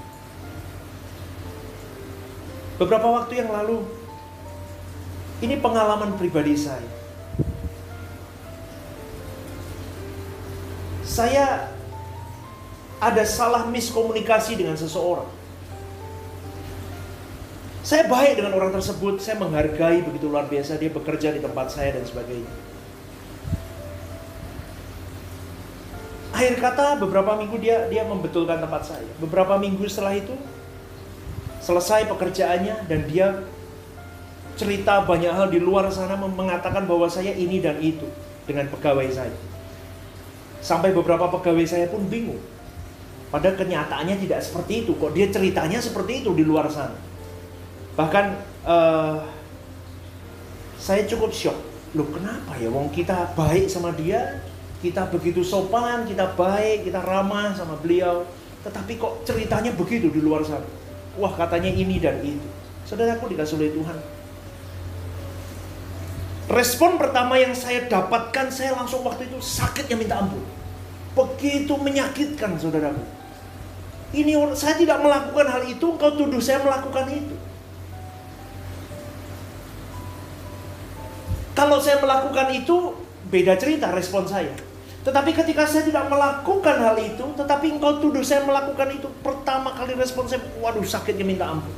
Beberapa 2.76 3.08
waktu 3.08 3.40
yang 3.40 3.50
lalu, 3.56 3.88
ini 5.40 5.56
pengalaman 5.60 6.20
pribadi 6.20 6.60
saya. 6.60 6.95
Saya 11.06 11.70
ada 12.98 13.24
salah 13.24 13.70
miskomunikasi 13.70 14.58
dengan 14.58 14.74
seseorang. 14.74 15.30
Saya 17.86 18.10
baik 18.10 18.42
dengan 18.42 18.58
orang 18.58 18.74
tersebut, 18.74 19.22
saya 19.22 19.38
menghargai 19.38 20.02
begitu 20.02 20.26
luar 20.26 20.50
biasa 20.50 20.82
dia 20.82 20.90
bekerja 20.90 21.30
di 21.30 21.38
tempat 21.38 21.70
saya 21.70 21.94
dan 21.94 22.02
sebagainya. 22.02 22.50
Akhir 26.34 26.58
kata 26.58 26.98
beberapa 26.98 27.38
minggu 27.38 27.62
dia 27.62 27.86
dia 27.86 28.02
membetulkan 28.04 28.58
tempat 28.58 28.90
saya. 28.90 29.06
Beberapa 29.22 29.62
minggu 29.62 29.86
setelah 29.86 30.18
itu 30.18 30.34
selesai 31.62 32.10
pekerjaannya 32.10 32.90
dan 32.90 33.06
dia 33.06 33.46
cerita 34.58 35.06
banyak 35.06 35.32
hal 35.32 35.48
di 35.54 35.62
luar 35.62 35.88
sana 35.94 36.18
mengatakan 36.18 36.90
bahwa 36.90 37.06
saya 37.06 37.38
ini 37.38 37.62
dan 37.62 37.78
itu 37.80 38.10
dengan 38.50 38.66
pegawai 38.68 39.08
saya. 39.14 39.38
Sampai 40.66 40.90
beberapa 40.98 41.30
pegawai 41.30 41.62
saya 41.70 41.86
pun 41.94 42.10
bingung. 42.10 42.42
Pada 43.30 43.54
kenyataannya 43.54 44.18
tidak 44.26 44.42
seperti 44.42 44.82
itu. 44.82 44.98
Kok 44.98 45.14
dia 45.14 45.30
ceritanya 45.30 45.78
seperti 45.78 46.26
itu 46.26 46.34
di 46.34 46.42
luar 46.42 46.66
sana. 46.74 46.98
Bahkan 47.94 48.26
uh, 48.66 49.22
saya 50.82 51.06
cukup 51.06 51.30
shock. 51.30 51.58
Loh 51.94 52.10
kenapa 52.10 52.58
ya? 52.58 52.74
Wong 52.74 52.90
kita 52.90 53.38
baik 53.38 53.70
sama 53.70 53.94
dia, 53.94 54.42
kita 54.82 55.06
begitu 55.14 55.46
sopan, 55.46 56.10
kita 56.10 56.34
baik, 56.34 56.90
kita 56.90 57.06
ramah 57.06 57.54
sama 57.54 57.78
beliau. 57.78 58.26
Tetapi 58.66 58.98
kok 58.98 59.22
ceritanya 59.22 59.70
begitu 59.78 60.10
di 60.10 60.18
luar 60.18 60.42
sana 60.42 60.66
wah 61.20 61.34
katanya 61.34 61.72
ini 61.72 62.00
dan 62.00 62.20
itu. 62.22 62.48
Saudaraku 62.86 63.32
dikasih 63.32 63.58
oleh 63.58 63.72
Tuhan. 63.74 63.98
Respon 66.46 67.02
pertama 67.02 67.42
yang 67.42 67.58
saya 67.58 67.90
dapatkan, 67.90 68.54
saya 68.54 68.78
langsung 68.78 69.02
waktu 69.02 69.26
itu 69.26 69.42
sakitnya 69.42 69.98
minta 69.98 70.22
ampun. 70.22 70.44
Begitu 71.16 71.74
menyakitkan 71.80 72.60
saudaraku. 72.60 73.04
Ini 74.16 74.36
saya 74.56 74.76
tidak 74.76 75.00
melakukan 75.00 75.48
hal 75.48 75.64
itu, 75.68 75.86
engkau 75.96 76.12
tuduh 76.16 76.40
saya 76.44 76.60
melakukan 76.64 77.08
itu. 77.12 77.36
Kalau 81.56 81.80
saya 81.80 82.04
melakukan 82.04 82.52
itu, 82.52 82.96
beda 83.32 83.56
cerita 83.56 83.92
respon 83.96 84.28
saya. 84.28 84.52
Tetapi 85.08 85.32
ketika 85.32 85.64
saya 85.64 85.88
tidak 85.88 86.12
melakukan 86.12 86.78
hal 86.84 86.98
itu, 87.00 87.26
tetapi 87.40 87.80
engkau 87.80 88.04
tuduh 88.04 88.24
saya 88.24 88.44
melakukan 88.44 88.92
itu, 88.92 89.08
pertama 89.24 89.72
kali 89.72 89.96
respon 89.96 90.28
saya, 90.28 90.44
waduh 90.60 90.84
sakitnya 90.84 91.24
minta 91.24 91.48
ampun. 91.48 91.72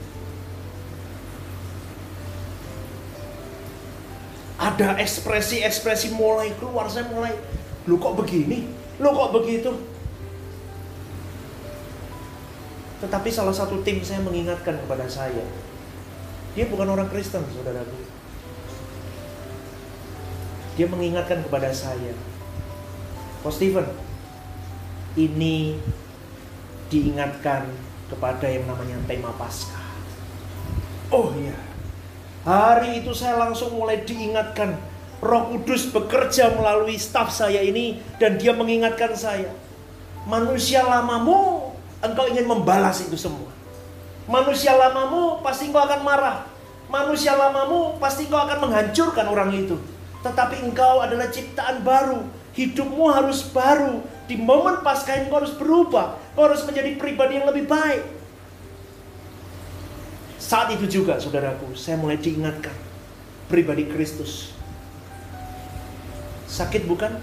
Ada 4.57 4.97
ekspresi-ekspresi 4.97 6.17
mulai 6.17 6.49
keluar, 6.57 6.89
saya 6.89 7.05
mulai, 7.13 7.37
lu 7.85 8.01
kok 8.01 8.17
begini? 8.17 8.86
Lu 8.97 9.13
kok 9.13 9.33
begitu? 9.33 9.71
Tetapi 12.97 13.29
salah 13.29 13.53
satu 13.53 13.85
tim 13.85 14.01
saya 14.01 14.25
mengingatkan 14.25 14.73
kepada 14.73 15.05
saya, 15.05 15.45
dia 16.57 16.65
bukan 16.65 16.89
orang 16.89 17.05
Kristen, 17.13 17.45
saudaraku. 17.53 17.93
Dia 20.73 20.89
mengingatkan 20.89 21.45
kepada 21.45 21.69
saya, 21.69 22.17
Coach 23.45 23.61
Steven, 23.61 23.85
ini 25.13 25.77
diingatkan 26.89 27.69
kepada 28.09 28.49
yang 28.49 28.65
namanya 28.65 28.97
tema 29.05 29.29
Paskah. 29.37 29.85
Oh 31.13 31.29
iya, 31.37 31.53
hari 32.41 33.05
itu 33.05 33.13
saya 33.13 33.37
langsung 33.37 33.77
mulai 33.77 34.01
diingatkan 34.01 34.73
Roh 35.17 35.49
Kudus 35.49 35.89
bekerja 35.89 36.53
melalui 36.53 36.95
staf 37.01 37.33
saya 37.33 37.63
ini 37.65 37.97
dan 38.21 38.37
dia 38.37 38.53
mengingatkan 38.53 39.17
saya. 39.17 39.49
Manusia 40.29 40.85
lamamu, 40.85 41.73
engkau 42.03 42.25
ingin 42.29 42.45
membalas 42.45 43.01
itu 43.01 43.17
semua. 43.17 43.49
Manusia 44.27 44.75
lamamu 44.75 45.41
pasti 45.41 45.71
engkau 45.71 45.87
akan 45.87 46.01
marah. 46.03 46.45
Manusia 46.91 47.33
lamamu 47.33 47.97
pasti 47.97 48.29
engkau 48.29 48.45
akan 48.45 48.69
menghancurkan 48.69 49.25
orang 49.25 49.49
itu. 49.55 49.79
Tetapi 50.21 50.67
engkau 50.67 51.01
adalah 51.01 51.31
ciptaan 51.31 51.81
baru 51.81 52.21
Hidupmu 52.57 53.05
harus 53.13 53.45
baru. 53.53 54.01
Di 54.25 54.33
momen 54.33 54.81
pasca 54.81 55.13
ini 55.13 55.29
kau 55.29 55.37
harus 55.37 55.53
berubah. 55.53 56.17
Kau 56.33 56.49
harus 56.49 56.65
menjadi 56.65 56.97
pribadi 56.97 57.37
yang 57.37 57.45
lebih 57.45 57.69
baik. 57.69 58.01
Saat 60.41 60.73
itu 60.73 60.89
juga 60.89 61.21
saudaraku, 61.21 61.77
saya 61.77 62.01
mulai 62.01 62.17
diingatkan. 62.17 62.73
Pribadi 63.45 63.85
Kristus. 63.85 64.56
Sakit 66.57 66.89
bukan? 66.89 67.13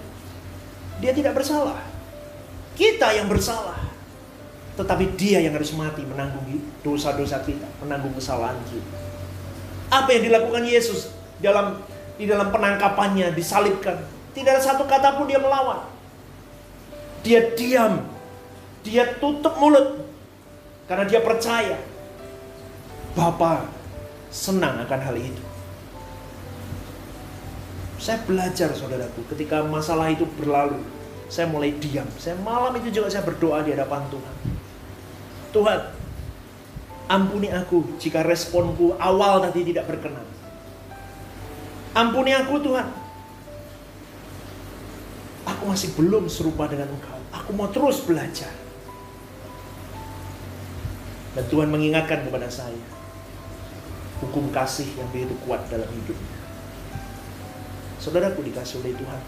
Dia 1.02 1.10
tidak 1.10 1.34
bersalah. 1.34 1.82
Kita 2.78 3.10
yang 3.18 3.26
bersalah. 3.26 3.82
Tetapi 4.78 5.18
dia 5.18 5.42
yang 5.42 5.58
harus 5.58 5.74
mati 5.74 6.06
menanggung 6.06 6.46
dosa-dosa 6.86 7.42
kita, 7.42 7.66
menanggung 7.82 8.14
kesalahan 8.14 8.58
kita. 8.70 8.94
Apa 9.90 10.10
yang 10.14 10.30
dilakukan 10.30 10.62
Yesus 10.62 11.10
dalam 11.42 11.82
di 12.14 12.30
dalam 12.30 12.54
penangkapannya, 12.54 13.34
disalibkan. 13.34 14.06
Tidak 14.34 14.50
ada 14.50 14.62
satu 14.62 14.86
kata 14.86 15.18
pun 15.18 15.26
dia 15.26 15.42
melawan. 15.42 15.82
Dia 17.26 17.54
diam. 17.58 18.06
Dia 18.86 19.18
tutup 19.18 19.58
mulut. 19.58 20.02
Karena 20.86 21.06
dia 21.06 21.22
percaya. 21.22 21.78
Bapa 23.14 23.66
senang 24.30 24.82
akan 24.82 25.00
hal 25.02 25.16
itu. 25.18 25.53
Saya 28.04 28.20
belajar 28.28 28.68
saudaraku 28.76 29.24
ketika 29.32 29.64
masalah 29.64 30.12
itu 30.12 30.28
berlalu. 30.36 30.76
Saya 31.32 31.48
mulai 31.48 31.72
diam. 31.80 32.04
Saya 32.20 32.36
malam 32.36 32.76
itu 32.76 32.92
juga 32.92 33.08
saya 33.08 33.24
berdoa 33.24 33.64
di 33.64 33.72
hadapan 33.72 34.04
Tuhan. 34.12 34.34
Tuhan, 35.56 35.80
ampuni 37.08 37.48
aku 37.48 37.96
jika 37.96 38.20
responku 38.20 38.92
awal 39.00 39.40
tadi 39.40 39.72
tidak 39.72 39.88
berkenan. 39.88 40.28
Ampuni 41.96 42.36
aku 42.36 42.60
Tuhan. 42.60 42.92
Aku 45.48 45.64
masih 45.64 45.96
belum 45.96 46.28
serupa 46.28 46.68
dengan 46.68 46.92
Engkau. 46.92 47.16
Aku 47.32 47.56
mau 47.56 47.72
terus 47.72 48.04
belajar. 48.04 48.52
Dan 51.32 51.44
Tuhan 51.48 51.72
mengingatkan 51.72 52.20
kepada 52.28 52.52
saya 52.52 52.84
hukum 54.20 54.52
kasih 54.52 54.92
yang 54.92 55.08
begitu 55.08 55.32
kuat 55.48 55.64
dalam 55.72 55.88
hidupnya. 55.88 56.33
Saudaraku 58.04 58.44
dikasih 58.44 58.84
oleh 58.84 58.92
Tuhan. 58.92 59.20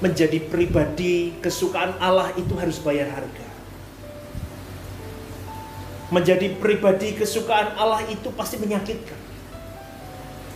Menjadi 0.00 0.38
pribadi 0.48 1.36
kesukaan 1.44 2.00
Allah 2.00 2.32
itu 2.40 2.56
harus 2.56 2.80
bayar 2.80 3.12
harga 3.12 3.54
menjadi 6.14 6.54
pribadi 6.62 7.18
kesukaan 7.18 7.74
Allah 7.74 8.06
itu 8.06 8.30
pasti 8.38 8.60
menyakitkan. 8.62 9.18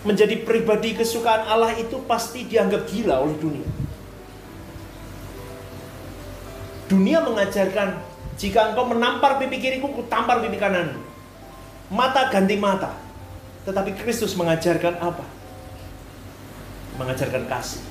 Menjadi 0.07 0.39
pribadi 0.47 0.95
kesukaan 0.95 1.51
Allah 1.51 1.75
itu 1.75 1.99
pasti 2.07 2.47
dianggap 2.47 2.87
gila 2.87 3.27
oleh 3.27 3.37
dunia. 3.43 3.69
Dunia 6.87 7.19
mengajarkan 7.27 7.99
jika 8.39 8.73
engkau 8.73 8.87
menampar 8.87 9.43
pipi 9.43 9.59
kiriku, 9.59 9.91
ku 9.93 10.07
tampar 10.07 10.39
pipi 10.47 10.57
kanan. 10.57 10.95
Mata 11.91 12.31
ganti 12.31 12.55
mata. 12.55 13.08
Tetapi 13.69 14.01
Kristus 14.01 14.33
mengajarkan 14.33 14.97
apa? 14.97 15.29
Mengajarkan 16.97 17.45
kasih. 17.45 17.85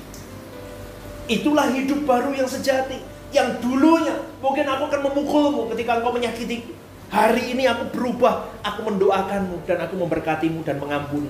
Itulah 1.30 1.70
hidup 1.70 2.02
baru 2.02 2.34
yang 2.34 2.50
sejati. 2.50 2.98
Yang 3.30 3.62
dulunya 3.62 4.18
mungkin 4.42 4.66
aku 4.66 4.90
akan 4.90 5.02
memukulmu 5.06 5.70
ketika 5.78 6.02
engkau 6.02 6.18
menyakitiku. 6.18 6.74
Hari 7.14 7.54
ini 7.54 7.70
aku 7.70 7.94
berubah, 7.94 8.50
aku 8.66 8.90
mendoakanmu 8.90 9.70
dan 9.70 9.86
aku 9.86 10.02
memberkatimu 10.02 10.66
dan 10.66 10.82
mengampuni. 10.82 11.30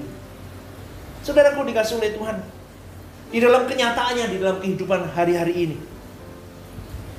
Saudaraku 1.28 1.68
dikasih 1.68 2.00
oleh 2.00 2.16
Tuhan. 2.16 2.38
Di 3.28 3.43
dalam 3.43 3.68
kenyataannya, 3.68 4.32
di 4.32 4.38
dalam 4.39 4.64
kehidupan 4.64 5.12
hari-hari 5.12 5.68
ini. 5.68 5.78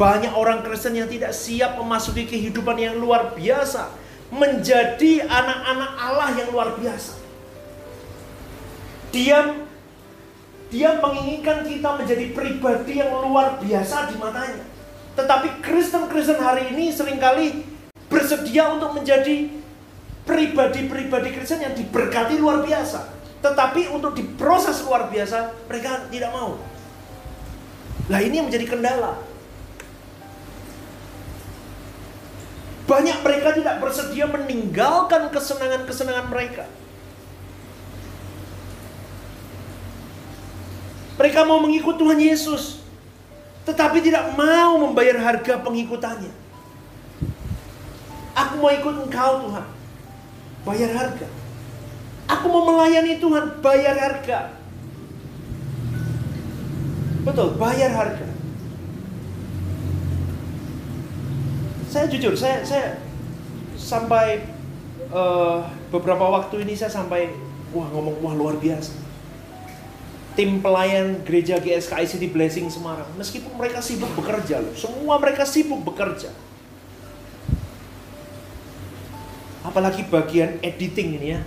Banyak 0.01 0.33
orang 0.33 0.65
Kristen 0.65 0.97
yang 0.97 1.13
tidak 1.13 1.37
siap 1.37 1.77
memasuki 1.77 2.25
kehidupan 2.25 2.81
yang 2.81 2.97
luar 2.97 3.37
biasa. 3.37 3.93
Menjadi 4.33 5.29
anak-anak 5.29 5.91
Allah 6.01 6.31
yang 6.33 6.49
luar 6.49 6.73
biasa. 6.73 7.18
Dia 9.13 9.57
dia 10.69 11.01
menginginkan 11.01 11.65
kita 11.65 11.97
menjadi 11.97 12.29
pribadi 12.37 13.01
yang 13.01 13.09
luar 13.25 13.57
biasa 13.57 14.13
di 14.13 14.21
matanya. 14.21 14.65
Tetapi 15.17 15.65
Kristen-Kristen 15.65 16.39
hari 16.39 16.77
ini 16.77 16.93
sering 16.93 17.17
kali 17.17 17.65
bersedia 18.13 18.69
untuk 18.77 18.93
menjadi 18.93 19.49
pribadi-pribadi 20.29 21.33
Kristen 21.33 21.65
yang 21.65 21.73
diberkati 21.73 22.37
luar 22.37 22.61
biasa. 22.61 23.17
Tetapi 23.41 23.89
untuk 23.89 24.13
diproses 24.13 24.85
luar 24.85 25.09
biasa, 25.09 25.57
mereka 25.67 26.05
tidak 26.13 26.31
mau. 26.37 26.61
Nah 28.13 28.21
ini 28.21 28.45
yang 28.45 28.47
menjadi 28.53 28.67
kendala. 28.69 29.17
Banyak 32.89 33.19
mereka 33.21 33.49
tidak 33.53 33.85
bersedia 33.85 34.25
meninggalkan 34.29 35.29
kesenangan-kesenangan 35.29 36.27
mereka. 36.29 36.65
Mereka 41.19 41.43
mau 41.43 41.59
mengikut 41.59 41.99
Tuhan 41.99 42.23
Yesus, 42.23 42.79
tetapi 43.67 43.99
tidak 43.99 44.39
mau 44.39 44.79
membayar 44.79 45.19
harga 45.19 45.59
pengikutannya. 45.59 46.31
Aku 48.39 48.63
mau 48.63 48.71
ikut 48.71 48.95
engkau 49.03 49.51
Tuhan. 49.51 49.67
Bayar 50.63 50.91
harga. 50.95 51.27
Aku 52.31 52.47
mau 52.47 52.63
melayani 52.71 53.19
Tuhan, 53.19 53.59
bayar 53.59 53.99
harga. 53.99 54.55
Betul, 57.27 57.59
bayar 57.59 57.91
harga. 57.91 58.29
Saya 61.89 62.07
jujur, 62.07 62.37
saya 62.39 62.63
saya 62.63 63.01
sampai 63.75 64.45
uh, 65.11 65.67
beberapa 65.89 66.31
waktu 66.31 66.63
ini 66.63 66.77
saya 66.77 66.93
sampai 66.93 67.33
wah 67.73 67.89
ngomong 67.91 68.23
wah 68.23 68.35
luar 68.37 68.61
biasa. 68.61 69.08
Tim 70.39 70.63
pelayan 70.63 71.27
gereja 71.27 71.59
GSKI 71.59 72.07
City 72.07 72.31
Blessing 72.31 72.71
Semarang, 72.71 73.11
meskipun 73.19 73.59
mereka 73.59 73.83
sibuk 73.83 74.15
bekerja 74.15 74.63
loh, 74.63 74.71
semua 74.79 75.19
mereka 75.19 75.43
sibuk 75.43 75.83
bekerja 75.83 76.31
Apalagi 79.69 80.07
bagian 80.09 80.57
editing 80.65 81.21
ini 81.21 81.37
ya. 81.37 81.41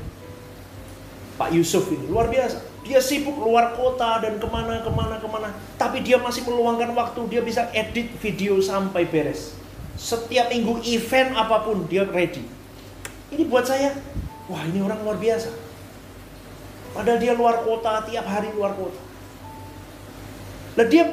Pak 1.41 1.57
Yusuf 1.57 1.89
ini 1.89 2.05
luar 2.05 2.29
biasa. 2.29 2.61
Dia 2.85 3.01
sibuk 3.01 3.33
luar 3.33 3.73
kota 3.73 4.21
dan 4.21 4.37
ke 4.37 4.45
mana 4.45 4.85
ke 4.85 4.91
mana 4.93 5.17
ke 5.17 5.25
mana. 5.25 5.49
Tapi 5.79 6.05
dia 6.05 6.21
masih 6.21 6.45
meluangkan 6.45 6.93
waktu. 6.93 7.17
Dia 7.33 7.41
bisa 7.41 7.65
edit 7.73 8.13
video 8.21 8.61
sampai 8.61 9.09
beres. 9.09 9.57
Setiap 9.97 10.53
minggu 10.53 10.85
event 10.85 11.33
apa 11.33 11.65
pun 11.65 11.89
dia 11.89 12.05
ready. 12.05 12.45
Ini 13.33 13.47
buat 13.49 13.65
saya, 13.65 13.95
wah 14.45 14.61
ini 14.69 14.85
orang 14.85 15.01
luar 15.01 15.17
biasa. 15.17 15.70
Padahal 16.91 17.19
dia 17.19 17.31
luar 17.31 17.63
kota, 17.63 18.03
tiap 18.03 18.27
hari 18.27 18.51
luar 18.51 18.75
kota. 18.75 18.99
Nah 20.75 20.85
dia, 20.87 21.07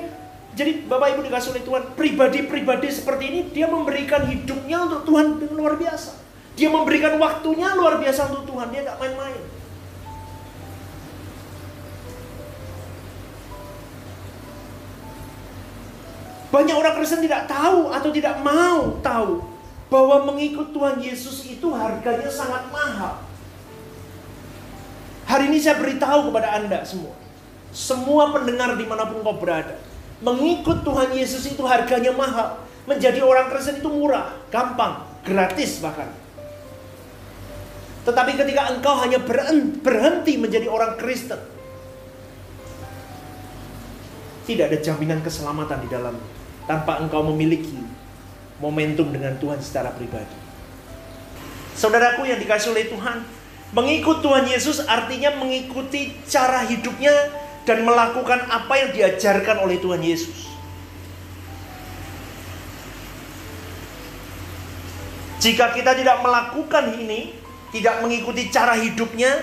jadi 0.59 0.83
Bapak 0.87 1.14
Ibu 1.14 1.20
dikasih 1.31 1.55
oleh 1.55 1.62
Tuhan, 1.62 1.83
pribadi-pribadi 1.95 2.89
seperti 2.91 3.24
ini, 3.31 3.41
dia 3.55 3.70
memberikan 3.70 4.26
hidupnya 4.26 4.87
untuk 4.91 5.07
Tuhan 5.07 5.39
dengan 5.39 5.55
luar 5.55 5.74
biasa. 5.79 6.18
Dia 6.59 6.66
memberikan 6.66 7.14
waktunya 7.22 7.70
luar 7.79 8.03
biasa 8.03 8.35
untuk 8.35 8.51
Tuhan. 8.51 8.74
Dia 8.74 8.83
nggak 8.83 8.99
main-main. 8.99 9.43
Banyak 16.49 16.74
orang 16.74 16.95
Kristen 16.99 17.22
tidak 17.22 17.47
tahu 17.47 17.93
atau 17.95 18.11
tidak 18.11 18.41
mau 18.43 18.99
tahu 18.99 19.45
bahwa 19.93 20.33
mengikut 20.33 20.74
Tuhan 20.74 20.99
Yesus 20.99 21.45
itu 21.47 21.70
harganya 21.70 22.26
sangat 22.26 22.66
mahal. 22.74 23.28
Hari 25.29 25.53
ini 25.53 25.61
saya 25.61 25.76
beritahu 25.76 26.33
kepada 26.33 26.57
Anda 26.57 26.81
semua. 26.89 27.12
Semua 27.68 28.33
pendengar 28.33 28.72
di 28.81 28.89
mana 28.89 29.05
pun 29.05 29.20
kau 29.20 29.37
berada. 29.37 29.76
Mengikut 30.24 30.81
Tuhan 30.89 31.12
Yesus 31.12 31.45
itu 31.53 31.61
harganya 31.68 32.16
mahal. 32.16 32.64
Menjadi 32.89 33.20
orang 33.20 33.53
Kristen 33.53 33.85
itu 33.85 33.93
murah, 33.93 34.33
gampang, 34.49 35.05
gratis 35.20 35.85
bahkan. 35.85 36.09
Tetapi 38.09 38.41
ketika 38.41 38.72
engkau 38.72 38.97
hanya 39.05 39.20
berhenti 39.85 40.41
menjadi 40.41 40.64
orang 40.64 40.97
Kristen, 40.97 41.37
tidak 44.49 44.72
ada 44.72 44.79
jaminan 44.81 45.20
keselamatan 45.20 45.85
di 45.85 45.89
dalam 45.93 46.16
tanpa 46.64 47.05
engkau 47.05 47.20
memiliki 47.29 47.76
momentum 48.64 49.12
dengan 49.12 49.37
Tuhan 49.37 49.61
secara 49.61 49.93
pribadi. 49.93 50.33
Saudaraku 51.76 52.24
yang 52.24 52.41
dikasih 52.41 52.72
oleh 52.72 52.89
Tuhan, 52.89 53.38
mengikut 53.73 54.25
Tuhan 54.25 54.49
Yesus 54.49 54.81
artinya 54.89 55.37
mengikuti 55.37 56.16
cara 56.25 56.64
hidupnya 56.64 57.12
dan 57.69 57.85
melakukan 57.85 58.49
apa 58.49 58.75
yang 58.81 58.91
diajarkan 58.97 59.61
oleh 59.61 59.77
Tuhan 59.77 60.01
Yesus. 60.01 60.49
Jika 65.39 65.71
kita 65.71 65.95
tidak 65.95 66.19
melakukan 66.25 66.99
ini, 66.99 67.31
tidak 67.71 68.03
mengikuti 68.03 68.51
cara 68.51 68.75
hidupnya 68.75 69.39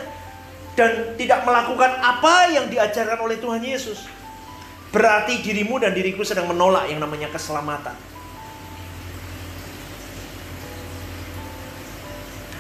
dan 0.76 1.16
tidak 1.16 1.48
melakukan 1.48 1.88
apa 2.04 2.52
yang 2.52 2.68
diajarkan 2.68 3.22
oleh 3.24 3.40
Tuhan 3.40 3.64
Yesus, 3.64 4.04
berarti 4.92 5.40
dirimu 5.40 5.80
dan 5.80 5.96
diriku 5.96 6.28
sedang 6.28 6.52
menolak 6.52 6.92
yang 6.92 7.00
namanya 7.00 7.32
keselamatan. 7.32 7.96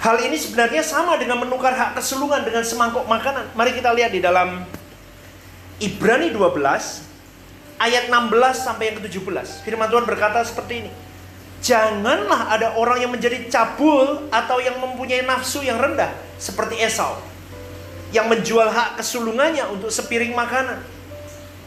Hal 0.03 0.17
ini 0.23 0.35
sebenarnya 0.35 0.83
sama 0.83 1.15
dengan 1.15 1.43
menukar 1.43 1.71
hak 1.71 1.95
kesulungan 1.99 2.43
dengan 2.43 2.63
semangkuk 2.65 3.07
makanan. 3.07 3.51
Mari 3.55 3.75
kita 3.77 3.95
lihat 3.95 4.11
di 4.11 4.19
dalam 4.19 4.65
Ibrani 5.79 6.31
12 6.31 7.79
ayat 7.79 8.07
16 8.07 8.11
sampai 8.55 8.91
yang 8.91 8.97
ke-17. 8.99 9.63
Firman 9.63 9.87
Tuhan 9.91 10.05
berkata 10.07 10.43
seperti 10.43 10.87
ini. 10.87 10.91
Janganlah 11.65 12.53
ada 12.53 12.67
orang 12.77 13.01
yang 13.01 13.11
menjadi 13.15 13.49
cabul 13.49 14.29
atau 14.29 14.61
yang 14.61 14.77
mempunyai 14.77 15.25
nafsu 15.25 15.65
yang 15.65 15.81
rendah 15.81 16.13
seperti 16.37 16.77
Esau 16.77 17.17
yang 18.13 18.31
menjual 18.31 18.71
hak 18.71 19.01
kesulungannya 19.01 19.67
untuk 19.73 19.89
sepiring 19.89 20.31
makanan. 20.31 20.79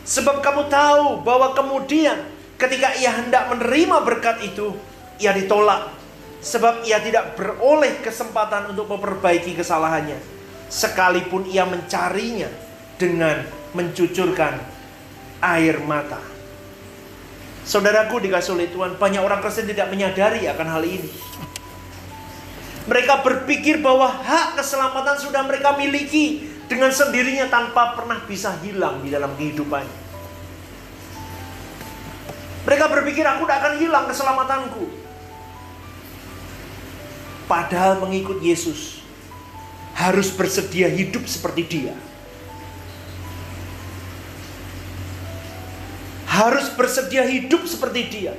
Sebab 0.09 0.41
kamu 0.41 0.72
tahu 0.72 1.20
bahwa 1.20 1.53
kemudian 1.53 2.16
ketika 2.57 2.97
ia 2.97 3.12
hendak 3.12 3.53
menerima 3.53 4.01
berkat 4.07 4.41
itu, 4.41 4.72
ia 5.20 5.37
ditolak 5.37 5.97
sebab 6.39 6.86
ia 6.86 7.03
tidak 7.03 7.34
beroleh 7.34 7.99
kesempatan 8.03 8.70
untuk 8.70 8.86
memperbaiki 8.86 9.59
kesalahannya 9.59 10.39
sekalipun 10.68 11.49
ia 11.49 11.64
mencarinya 11.64 12.49
dengan 13.01 13.43
mencucurkan 13.72 14.61
air 15.41 15.80
mata. 15.82 16.20
Saudaraku 17.68 18.20
dikasih 18.24 18.57
oleh 18.57 18.68
Tuhan, 18.72 18.97
banyak 18.97 19.20
orang 19.20 19.45
Kristen 19.45 19.68
tidak 19.68 19.93
menyadari 19.93 20.49
akan 20.49 20.68
hal 20.72 20.84
ini. 20.84 21.11
Mereka 22.89 23.20
berpikir 23.20 23.84
bahwa 23.84 24.09
hak 24.09 24.57
keselamatan 24.57 25.20
sudah 25.20 25.45
mereka 25.45 25.76
miliki 25.76 26.49
dengan 26.64 26.89
sendirinya 26.89 27.53
tanpa 27.53 27.93
pernah 27.93 28.24
bisa 28.24 28.57
hilang 28.64 29.05
di 29.05 29.12
dalam 29.12 29.36
kehidupannya. 29.36 30.09
Mereka 32.64 32.84
berpikir 32.89 33.24
aku 33.24 33.45
tidak 33.45 33.59
akan 33.64 33.74
hilang 33.80 34.05
keselamatanku. 34.09 34.84
Padahal 37.49 38.05
mengikut 38.05 38.44
Yesus 38.44 39.01
harus 39.96 40.28
bersedia 40.30 40.86
hidup 40.86 41.24
seperti 41.24 41.64
dia. 41.64 41.96
harus 46.38 46.70
bersedia 46.78 47.26
hidup 47.26 47.66
seperti 47.66 48.07
dia. 48.07 48.34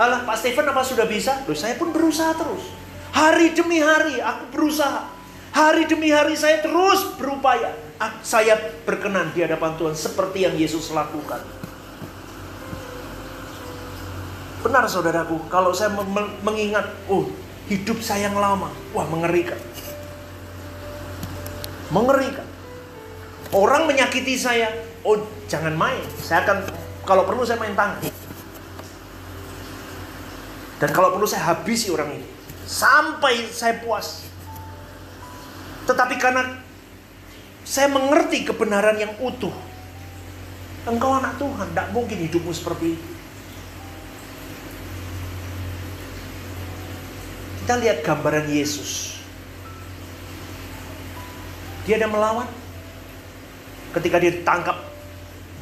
Alah, 0.00 0.24
Pak 0.24 0.40
Stephen 0.40 0.64
apa 0.64 0.80
sudah 0.80 1.04
bisa? 1.04 1.44
Loh, 1.44 1.52
saya 1.52 1.76
pun 1.76 1.92
berusaha 1.92 2.32
terus. 2.32 2.64
Hari 3.12 3.52
demi 3.52 3.84
hari 3.84 4.16
aku 4.24 4.48
berusaha. 4.48 5.12
Hari 5.52 5.84
demi 5.84 6.08
hari 6.08 6.32
saya 6.32 6.64
terus 6.64 7.12
berupaya. 7.20 7.76
Saya 8.24 8.56
berkenan 8.88 9.36
di 9.36 9.44
hadapan 9.44 9.76
Tuhan 9.76 9.92
seperti 9.92 10.48
yang 10.48 10.56
Yesus 10.56 10.88
lakukan. 10.96 11.44
Benar 14.64 14.88
saudaraku, 14.88 15.52
kalau 15.52 15.76
saya 15.76 15.92
mengingat, 16.40 16.88
oh 17.12 17.28
hidup 17.72 18.04
saya 18.04 18.28
yang 18.28 18.36
lama, 18.36 18.68
wah 18.92 19.06
mengerikan. 19.08 19.56
Mengerikan. 21.88 22.44
Orang 23.52 23.88
menyakiti 23.88 24.36
saya, 24.36 24.68
oh 25.04 25.24
jangan 25.48 25.72
main, 25.72 26.04
saya 26.20 26.44
akan 26.44 26.68
kalau 27.08 27.24
perlu 27.24 27.44
saya 27.48 27.56
main 27.56 27.72
tangan. 27.72 28.04
Dan 30.80 30.90
kalau 30.92 31.16
perlu 31.16 31.24
saya 31.24 31.56
habisi 31.56 31.88
orang 31.88 32.20
ini. 32.20 32.26
Sampai 32.68 33.48
saya 33.48 33.78
puas. 33.80 34.26
Tetapi 35.86 36.14
karena 36.18 36.58
saya 37.62 37.86
mengerti 37.90 38.42
kebenaran 38.42 38.98
yang 38.98 39.12
utuh. 39.22 39.52
Engkau 40.82 41.14
anak 41.14 41.38
Tuhan, 41.38 41.70
tidak 41.70 41.88
mungkin 41.94 42.18
hidupmu 42.26 42.50
seperti 42.50 42.98
itu. 42.98 43.11
Kita 47.62 47.78
lihat 47.78 48.02
gambaran 48.02 48.50
Yesus. 48.50 49.22
Dia 51.86 51.94
ada 51.94 52.10
melawan. 52.10 52.50
Ketika 53.94 54.18
dia 54.18 54.34
ditangkap 54.34 54.74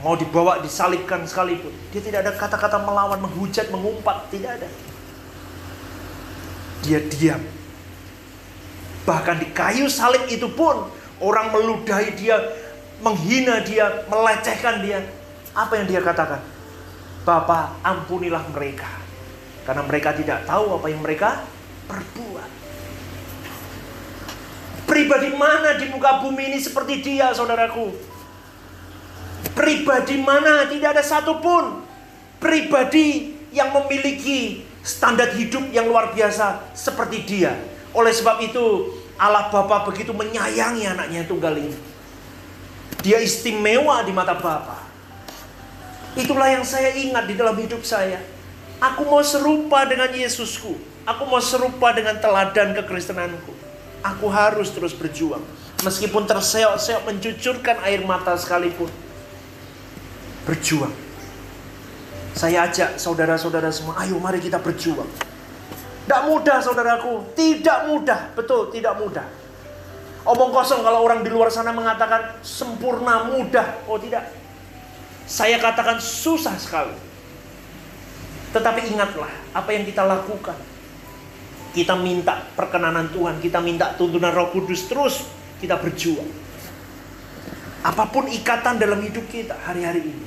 mau 0.00 0.16
dibawa 0.16 0.64
disalibkan 0.64 1.28
sekalipun 1.28 1.68
dia 1.92 2.00
tidak 2.00 2.24
ada 2.24 2.32
kata-kata 2.32 2.80
melawan 2.80 3.20
menghujat 3.20 3.68
mengumpat 3.68 4.32
tidak 4.32 4.56
ada. 4.56 4.68
Dia 6.88 7.04
diam. 7.04 7.42
Bahkan 9.04 9.36
di 9.44 9.48
kayu 9.52 9.84
salib 9.92 10.24
itu 10.32 10.48
pun 10.56 10.88
orang 11.20 11.52
meludahi 11.52 12.16
dia 12.16 12.40
menghina 13.04 13.60
dia 13.60 14.08
melecehkan 14.08 14.80
dia. 14.80 15.04
Apa 15.52 15.84
yang 15.84 15.86
dia 15.90 16.00
katakan? 16.00 16.40
Bapa 17.28 17.76
ampunilah 17.84 18.48
mereka. 18.56 18.88
Karena 19.68 19.84
mereka 19.84 20.16
tidak 20.16 20.48
tahu 20.48 20.80
apa 20.80 20.86
yang 20.88 21.04
mereka 21.04 21.44
perbuat 21.90 22.50
pribadi 24.86 25.34
mana 25.34 25.74
di 25.74 25.90
muka 25.90 26.22
bumi 26.22 26.54
ini 26.54 26.58
seperti 26.62 27.02
dia 27.02 27.34
saudaraku 27.34 28.10
Pribadi 29.60 30.16
mana 30.16 30.64
tidak 30.72 30.96
ada 30.96 31.04
satupun 31.04 31.84
pribadi 32.40 33.36
yang 33.52 33.74
memiliki 33.76 34.64
standar 34.80 35.36
hidup 35.36 35.68
yang 35.68 35.84
luar 35.84 36.16
biasa 36.16 36.72
seperti 36.72 37.28
dia. 37.28 37.52
Oleh 37.92 38.14
sebab 38.14 38.40
itu 38.40 38.88
Allah 39.20 39.52
Bapa 39.52 39.84
begitu 39.84 40.16
menyayangi 40.16 40.88
anaknya 40.88 41.24
yang 41.24 41.28
tunggal 41.28 41.52
ini. 41.60 41.76
Dia 43.04 43.20
istimewa 43.20 44.00
di 44.00 44.12
mata 44.16 44.32
Bapa. 44.32 44.80
Itulah 46.16 46.48
yang 46.56 46.64
saya 46.64 46.96
ingat 46.96 47.28
di 47.28 47.36
dalam 47.36 47.56
hidup 47.60 47.84
saya. 47.84 48.24
Aku 48.80 49.04
mau 49.04 49.20
serupa 49.20 49.84
dengan 49.84 50.08
Yesusku. 50.08 50.72
Aku 51.08 51.24
mau 51.24 51.40
serupa 51.40 51.92
dengan 51.96 52.20
teladan 52.20 52.76
kekristenanku. 52.76 53.52
Aku 54.04 54.26
harus 54.28 54.72
terus 54.72 54.92
berjuang. 54.96 55.44
Meskipun 55.80 56.28
terseok-seok 56.28 57.08
mencucurkan 57.08 57.80
air 57.88 58.04
mata 58.04 58.36
sekalipun 58.36 58.88
berjuang. 60.44 60.92
Saya 62.36 62.68
ajak 62.68 62.96
saudara-saudara 62.96 63.68
semua, 63.68 64.00
ayo 64.00 64.16
mari 64.16 64.40
kita 64.40 64.60
berjuang. 64.60 65.08
Tidak 66.04 66.22
mudah 66.26 66.58
saudaraku, 66.58 67.36
tidak 67.36 67.86
mudah, 67.86 68.32
betul 68.34 68.72
tidak 68.72 68.96
mudah. 68.98 69.26
Omong 70.26 70.52
kosong 70.52 70.84
kalau 70.84 71.00
orang 71.00 71.24
di 71.24 71.32
luar 71.32 71.48
sana 71.48 71.72
mengatakan 71.72 72.40
sempurna, 72.44 73.30
mudah. 73.30 73.84
Oh 73.88 73.96
tidak. 73.96 74.28
Saya 75.24 75.56
katakan 75.56 75.96
susah 75.96 76.58
sekali. 76.60 76.92
Tetapi 78.50 78.90
ingatlah 78.90 79.30
apa 79.54 79.70
yang 79.70 79.86
kita 79.86 80.04
lakukan. 80.04 80.58
Kita 81.70 81.94
minta 81.94 82.42
perkenanan 82.58 83.10
Tuhan, 83.14 83.38
kita 83.38 83.62
minta 83.62 83.94
tuntunan 83.94 84.34
Roh 84.34 84.50
Kudus 84.50 84.90
terus 84.90 85.22
kita 85.62 85.78
berjuang. 85.78 86.26
Apa 87.86 88.10
pun 88.10 88.26
ikatan 88.26 88.76
dalam 88.76 89.00
hidup 89.00 89.24
kita 89.30 89.56
hari-hari 89.64 90.04
ini 90.04 90.26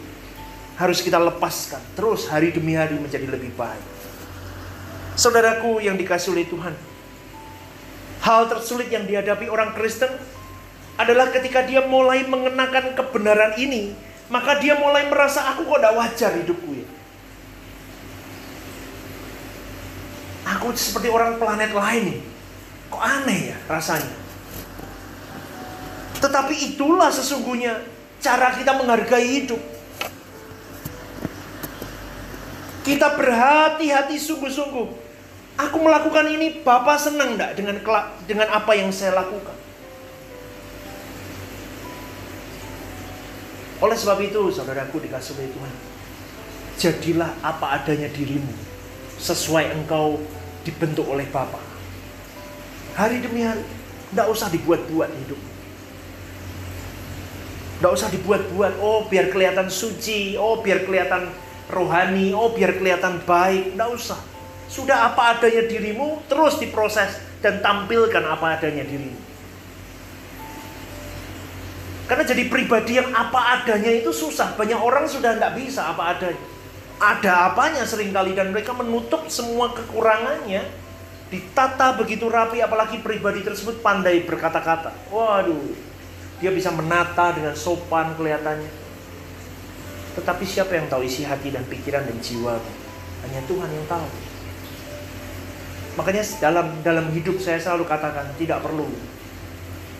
harus 0.80 1.06
kita 1.06 1.22
lepaskan 1.22 1.84
terus 1.94 2.26
hari 2.26 2.50
demi 2.50 2.74
hari 2.74 2.98
menjadi 2.98 3.30
lebih 3.30 3.54
baik. 3.54 3.86
Saudaraku 5.14 5.78
yang 5.78 5.94
dikasih 5.94 6.34
oleh 6.34 6.50
Tuhan, 6.50 6.74
hal 8.26 8.42
tersulit 8.50 8.90
yang 8.90 9.06
dihadapi 9.06 9.46
orang 9.46 9.78
Kristen 9.78 10.10
adalah 10.98 11.30
ketika 11.30 11.62
dia 11.62 11.86
mulai 11.86 12.26
mengenakan 12.26 12.98
kebenaran 12.98 13.54
ini, 13.62 13.94
maka 14.34 14.58
dia 14.58 14.74
mulai 14.74 15.06
merasa 15.06 15.54
aku 15.54 15.70
kok 15.70 15.78
tidak 15.78 15.94
wajar 15.94 16.32
hidupku 16.34 16.72
ya. 16.74 16.83
Aku 20.64 20.72
seperti 20.80 21.12
orang 21.12 21.36
planet 21.44 21.76
lain 21.76 22.02
nih. 22.08 22.20
Kok 22.88 23.04
aneh 23.04 23.52
ya 23.52 23.58
rasanya. 23.68 24.16
Tetapi 26.24 26.56
itulah 26.72 27.12
sesungguhnya 27.12 27.84
cara 28.24 28.56
kita 28.56 28.72
menghargai 28.72 29.44
hidup. 29.44 29.60
Kita 32.88 33.12
berhati-hati 33.20 34.16
sungguh-sungguh. 34.16 34.88
Aku 35.68 35.78
melakukan 35.84 36.32
ini, 36.32 36.64
Bapak 36.64 36.96
senang 36.96 37.36
enggak 37.36 37.60
dengan 37.60 37.84
dengan 38.24 38.48
apa 38.48 38.72
yang 38.72 38.88
saya 38.96 39.20
lakukan? 39.20 39.60
Oleh 43.84 44.00
sebab 44.00 44.16
itu, 44.24 44.48
saudaraku 44.48 45.04
dikasih 45.04 45.36
oleh 45.36 45.52
Tuhan, 45.52 45.74
jadilah 46.80 47.36
apa 47.44 47.84
adanya 47.84 48.08
dirimu, 48.08 48.56
sesuai 49.20 49.76
engkau 49.76 50.24
dibentuk 50.64 51.06
oleh 51.08 51.28
Bapa. 51.28 51.60
Hari 52.96 53.20
demi 53.20 53.44
hari, 53.44 53.64
tidak 54.14 54.28
usah 54.32 54.48
dibuat-buat 54.52 55.12
hidup. 55.12 55.42
Tidak 57.80 57.92
usah 57.92 58.10
dibuat-buat, 58.14 58.80
oh 58.80 59.10
biar 59.12 59.28
kelihatan 59.28 59.68
suci, 59.68 60.40
oh 60.40 60.64
biar 60.64 60.88
kelihatan 60.88 61.28
rohani, 61.68 62.32
oh 62.32 62.56
biar 62.56 62.80
kelihatan 62.80 63.20
baik, 63.28 63.76
tidak 63.76 63.90
usah. 63.92 64.20
Sudah 64.72 65.12
apa 65.12 65.38
adanya 65.38 65.68
dirimu, 65.68 66.24
terus 66.32 66.58
diproses 66.62 67.20
dan 67.44 67.60
tampilkan 67.60 68.24
apa 68.24 68.56
adanya 68.56 68.88
dirimu. 68.88 69.20
Karena 72.08 72.24
jadi 72.24 72.46
pribadi 72.46 73.00
yang 73.00 73.10
apa 73.16 73.60
adanya 73.60 73.90
itu 73.90 74.14
susah. 74.14 74.54
Banyak 74.54 74.80
orang 74.80 75.10
sudah 75.10 75.34
tidak 75.34 75.56
bisa 75.58 75.88
apa 75.92 76.16
adanya. 76.16 76.53
Ada 77.02 77.54
apanya 77.54 77.84
sering 77.86 78.14
kali 78.14 78.38
dan 78.38 78.54
mereka 78.54 78.74
menutup 78.74 79.26
semua 79.30 79.74
kekurangannya. 79.74 80.66
Ditata 81.34 81.98
begitu 81.98 82.30
rapi 82.30 82.62
apalagi 82.62 83.02
pribadi 83.02 83.42
tersebut 83.42 83.82
pandai 83.82 84.22
berkata-kata. 84.22 84.94
Waduh, 85.10 85.74
dia 86.38 86.54
bisa 86.54 86.70
menata 86.70 87.34
dengan 87.34 87.56
sopan 87.58 88.14
kelihatannya 88.20 88.70
Tetapi 90.14 90.46
siapa 90.46 90.78
yang 90.78 90.86
tahu 90.86 91.02
isi 91.10 91.26
hati 91.26 91.50
dan 91.50 91.66
pikiran 91.66 92.06
dan 92.06 92.18
jiwa? 92.22 92.62
Hanya 93.26 93.42
Tuhan 93.50 93.66
yang 93.66 93.88
tahu. 93.90 94.08
Makanya 95.98 96.22
dalam 96.38 96.68
dalam 96.86 97.10
hidup 97.14 97.42
saya 97.42 97.58
selalu 97.58 97.86
katakan 97.90 98.30
tidak 98.38 98.62
perlu 98.62 98.90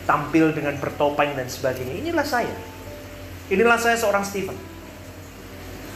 tampil 0.04 0.52
dengan 0.54 0.76
bertopeng 0.78 1.34
dan 1.34 1.48
sebagainya. 1.50 1.98
Inilah 1.98 2.26
saya. 2.26 2.54
Inilah 3.50 3.78
saya 3.80 3.96
seorang 3.98 4.22
Stephen. 4.22 4.73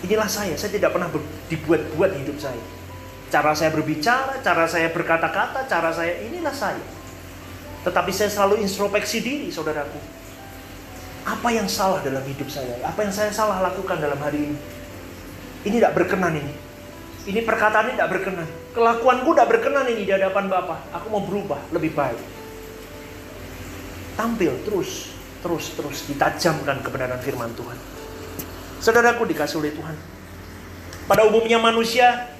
Inilah 0.06 0.30
saya. 0.30 0.54
Saya 0.54 0.70
tidak 0.70 0.94
pernah 0.94 1.10
dibuat-buat 1.50 2.10
hidup 2.14 2.38
saya. 2.38 2.60
Cara 3.28 3.52
saya 3.52 3.74
berbicara, 3.74 4.40
cara 4.40 4.64
saya 4.64 4.88
berkata-kata, 4.94 5.68
cara 5.68 5.90
saya 5.92 6.22
inilah 6.24 6.54
saya. 6.54 6.80
Tetapi 7.84 8.10
saya 8.14 8.30
selalu 8.32 8.64
introspeksi 8.64 9.20
diri, 9.20 9.48
saudaraku. 9.52 10.00
Apa 11.28 11.52
yang 11.52 11.68
salah 11.68 12.00
dalam 12.00 12.24
hidup 12.24 12.48
saya? 12.48 12.72
Apa 12.88 13.04
yang 13.04 13.12
saya 13.12 13.28
salah 13.28 13.60
lakukan 13.60 14.00
dalam 14.00 14.16
hari 14.16 14.48
ini? 14.48 14.56
Ini 15.68 15.76
tidak 15.76 15.92
berkenan 15.98 16.40
ini. 16.40 16.54
Ini 17.28 17.44
perkataan 17.44 17.92
ini 17.92 17.94
tidak 18.00 18.12
berkenan. 18.16 18.48
Kelakuanku 18.72 19.36
tidak 19.36 19.48
berkenan 19.52 19.84
ini 19.92 20.08
di 20.08 20.12
hadapan 20.14 20.48
Bapak. 20.48 20.88
Aku 20.96 21.12
mau 21.12 21.20
berubah 21.20 21.60
lebih 21.76 21.92
baik. 21.92 22.22
Tampil 24.16 24.56
terus, 24.64 25.12
terus, 25.44 25.76
terus 25.76 26.08
ditajamkan 26.08 26.80
kebenaran 26.80 27.20
firman 27.20 27.52
Tuhan. 27.52 27.97
Saudaraku 28.78 29.26
dikasih 29.26 29.58
oleh 29.58 29.74
Tuhan. 29.74 29.96
Pada 31.10 31.26
umumnya 31.26 31.58
manusia 31.58 32.30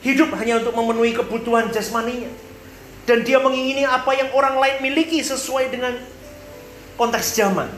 hidup 0.00 0.32
hanya 0.40 0.64
untuk 0.64 0.72
memenuhi 0.72 1.12
kebutuhan 1.12 1.68
jasmaninya. 1.68 2.32
Dan 3.04 3.26
dia 3.26 3.42
mengingini 3.42 3.82
apa 3.82 4.14
yang 4.14 4.30
orang 4.32 4.56
lain 4.60 4.76
miliki 4.84 5.20
sesuai 5.20 5.72
dengan 5.72 5.98
konteks 6.94 7.34
zaman. 7.34 7.68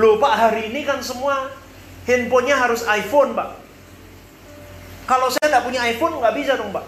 Loh 0.00 0.16
Pak, 0.16 0.32
hari 0.34 0.72
ini 0.72 0.82
kan 0.82 1.04
semua 1.04 1.52
handphonenya 2.08 2.56
harus 2.56 2.82
iPhone 2.88 3.36
Pak. 3.36 3.60
Kalau 5.04 5.28
saya 5.28 5.46
nggak 5.52 5.64
punya 5.66 5.80
iPhone 5.86 6.18
nggak 6.18 6.34
bisa 6.34 6.52
dong 6.56 6.72
Pak. 6.72 6.86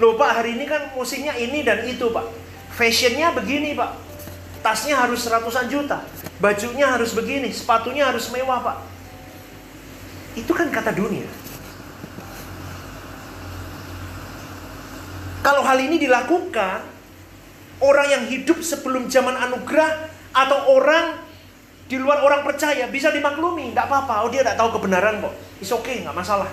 Loh 0.00 0.16
Pak, 0.16 0.30
hari 0.40 0.56
ini 0.56 0.64
kan 0.66 0.90
musiknya 0.96 1.36
ini 1.36 1.62
dan 1.62 1.84
itu 1.84 2.08
Pak. 2.10 2.26
Fashionnya 2.72 3.36
begini 3.36 3.76
Pak. 3.76 4.11
Tasnya 4.62 4.94
harus 4.94 5.26
ratusan 5.26 5.66
juta. 5.66 6.06
Bajunya 6.38 6.86
harus 6.86 7.10
begini, 7.12 7.50
sepatunya 7.50 8.06
harus 8.06 8.30
mewah 8.30 8.62
Pak. 8.62 8.78
Itu 10.38 10.54
kan 10.54 10.70
kata 10.70 10.94
dunia. 10.94 11.26
Kalau 15.42 15.66
hal 15.66 15.78
ini 15.82 15.98
dilakukan, 15.98 16.86
orang 17.82 18.06
yang 18.06 18.24
hidup 18.30 18.62
sebelum 18.62 19.10
zaman 19.10 19.34
anugerah 19.34 20.06
atau 20.30 20.78
orang 20.78 21.18
di 21.90 21.98
luar 21.98 22.22
orang 22.22 22.46
percaya 22.46 22.86
bisa 22.86 23.10
dimaklumi, 23.10 23.74
tidak 23.74 23.90
apa-apa. 23.90 24.22
Oh 24.24 24.30
dia 24.30 24.46
tidak 24.46 24.56
tahu 24.62 24.78
kebenaran 24.78 25.18
kok. 25.18 25.34
It's 25.58 25.74
okay, 25.74 26.06
nggak 26.06 26.14
masalah. 26.14 26.48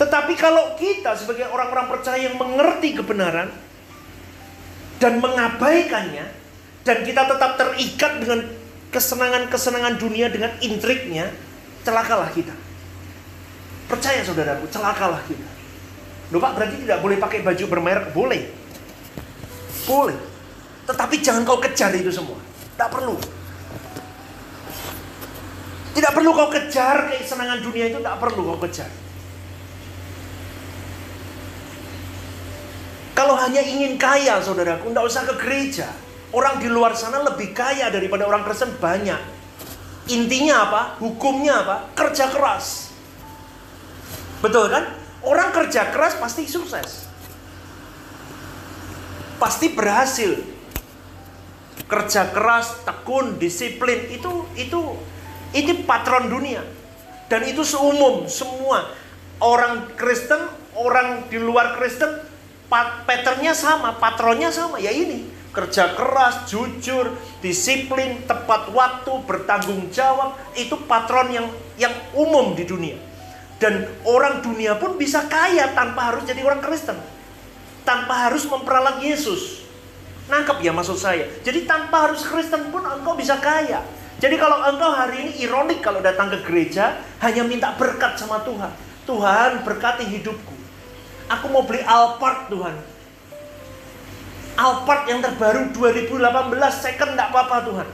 Tetapi 0.00 0.34
kalau 0.34 0.74
kita 0.74 1.14
sebagai 1.14 1.46
orang-orang 1.52 1.86
percaya 1.86 2.26
yang 2.26 2.40
mengerti 2.40 2.96
kebenaran 2.98 3.52
dan 4.98 5.22
mengabaikannya 5.22 6.43
dan 6.84 7.00
kita 7.00 7.24
tetap 7.24 7.56
terikat 7.56 8.12
dengan 8.20 8.44
kesenangan-kesenangan 8.92 9.96
dunia 9.96 10.28
dengan 10.28 10.52
intriknya, 10.60 11.32
celakalah 11.82 12.28
kita. 12.30 12.52
Percaya 13.88 14.20
saudaraku, 14.20 14.68
celakalah 14.68 15.24
kita. 15.24 15.48
Loh 16.32 16.40
berarti 16.40 16.84
tidak 16.84 17.00
boleh 17.00 17.16
pakai 17.16 17.40
baju 17.40 17.64
bermerek? 17.68 18.12
Boleh. 18.12 18.42
Boleh. 19.84 20.16
Tetapi 20.84 21.16
jangan 21.24 21.48
kau 21.48 21.60
kejar 21.60 21.92
itu 21.96 22.12
semua. 22.12 22.36
Tidak 22.76 22.88
perlu. 22.92 23.16
Tidak 25.94 26.12
perlu 26.12 26.30
kau 26.36 26.48
kejar 26.52 27.16
kesenangan 27.16 27.64
dunia 27.64 27.88
itu, 27.88 27.98
tidak 28.00 28.18
perlu 28.20 28.40
kau 28.54 28.60
kejar. 28.68 28.90
Kalau 33.14 33.38
hanya 33.38 33.62
ingin 33.62 33.94
kaya, 33.94 34.42
saudaraku, 34.42 34.90
tidak 34.90 35.04
usah 35.06 35.22
ke 35.22 35.34
gereja. 35.38 35.88
Orang 36.34 36.58
di 36.58 36.66
luar 36.66 36.98
sana 36.98 37.22
lebih 37.22 37.54
kaya 37.54 37.94
daripada 37.94 38.26
orang 38.26 38.42
Kristen 38.42 38.74
banyak. 38.82 39.22
Intinya 40.10 40.66
apa? 40.66 40.82
Hukumnya 40.98 41.62
apa? 41.62 41.94
Kerja 41.94 42.26
keras. 42.26 42.90
Betul 44.42 44.66
kan? 44.66 44.82
Orang 45.22 45.54
kerja 45.54 45.94
keras 45.94 46.18
pasti 46.18 46.50
sukses. 46.50 47.06
Pasti 49.38 49.78
berhasil. 49.78 50.42
Kerja 51.86 52.26
keras, 52.34 52.82
tekun, 52.82 53.38
disiplin 53.38 54.10
itu 54.10 54.42
itu 54.58 54.80
ini 55.54 55.86
patron 55.86 56.26
dunia. 56.26 56.66
Dan 57.30 57.46
itu 57.46 57.62
seumum 57.62 58.26
semua 58.26 58.90
orang 59.38 59.86
Kristen, 59.94 60.50
orang 60.74 61.30
di 61.30 61.38
luar 61.38 61.78
Kristen, 61.78 62.26
patternnya 63.06 63.54
sama, 63.54 63.94
patronnya 64.02 64.50
sama. 64.50 64.82
Ya 64.82 64.90
ini 64.90 65.30
kerja 65.54 65.94
keras, 65.94 66.50
jujur, 66.50 67.14
disiplin, 67.38 68.26
tepat 68.26 68.74
waktu, 68.74 69.22
bertanggung 69.22 69.86
jawab, 69.94 70.34
itu 70.58 70.74
patron 70.90 71.30
yang 71.30 71.46
yang 71.78 71.94
umum 72.12 72.58
di 72.58 72.66
dunia. 72.66 72.98
Dan 73.62 73.86
orang 74.02 74.42
dunia 74.42 74.76
pun 74.76 74.98
bisa 74.98 75.24
kaya 75.30 75.70
tanpa 75.72 76.10
harus 76.12 76.26
jadi 76.26 76.42
orang 76.42 76.58
Kristen. 76.58 76.98
Tanpa 77.86 78.28
harus 78.28 78.44
memperalat 78.50 78.98
Yesus. 78.98 79.62
Nangkep 80.26 80.58
ya 80.60 80.74
maksud 80.74 80.98
saya. 80.98 81.30
Jadi 81.46 81.64
tanpa 81.64 82.10
harus 82.10 82.26
Kristen 82.26 82.74
pun 82.74 82.82
engkau 82.82 83.14
bisa 83.14 83.38
kaya. 83.38 83.86
Jadi 84.18 84.40
kalau 84.40 84.58
engkau 84.58 84.90
hari 84.90 85.28
ini 85.28 85.32
ironik 85.44 85.84
kalau 85.84 86.00
datang 86.00 86.32
ke 86.32 86.42
gereja 86.42 86.98
hanya 87.22 87.44
minta 87.46 87.76
berkat 87.78 88.18
sama 88.18 88.42
Tuhan. 88.42 88.72
Tuhan 89.04 89.62
berkati 89.62 90.08
hidupku. 90.08 90.56
Aku 91.28 91.46
mau 91.52 91.62
beli 91.64 91.84
Alphard 91.84 92.48
Tuhan. 92.48 92.93
Alphard 94.54 95.10
yang 95.10 95.20
terbaru 95.20 95.74
2018 95.74 96.14
second 96.70 97.10
enggak 97.18 97.28
apa-apa 97.34 97.56
Tuhan. 97.66 97.88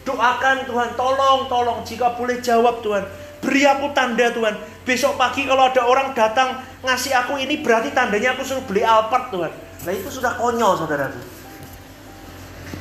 Doakan 0.00 0.56
Tuhan, 0.66 0.88
tolong, 0.98 1.46
tolong 1.46 1.78
jika 1.86 2.18
boleh 2.18 2.42
jawab 2.42 2.82
Tuhan. 2.82 3.06
Beri 3.40 3.62
aku 3.64 3.94
tanda 3.94 4.28
Tuhan. 4.34 4.58
Besok 4.82 5.14
pagi 5.14 5.46
kalau 5.46 5.70
ada 5.70 5.86
orang 5.86 6.12
datang 6.16 6.60
ngasih 6.82 7.14
aku 7.14 7.38
ini 7.38 7.62
berarti 7.62 7.94
tandanya 7.94 8.34
aku 8.34 8.42
suruh 8.42 8.64
beli 8.66 8.82
Alphard 8.82 9.30
Tuhan. 9.30 9.52
Nah 9.86 9.92
itu 9.94 10.08
sudah 10.10 10.34
konyol 10.34 10.76
saudaraku 10.76 11.40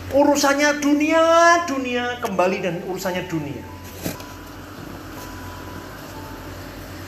urusannya 0.10 0.82
dunia, 0.82 1.22
dunia 1.70 2.18
kembali 2.18 2.58
dan 2.62 2.76
urusannya 2.86 3.30
dunia. 3.30 3.64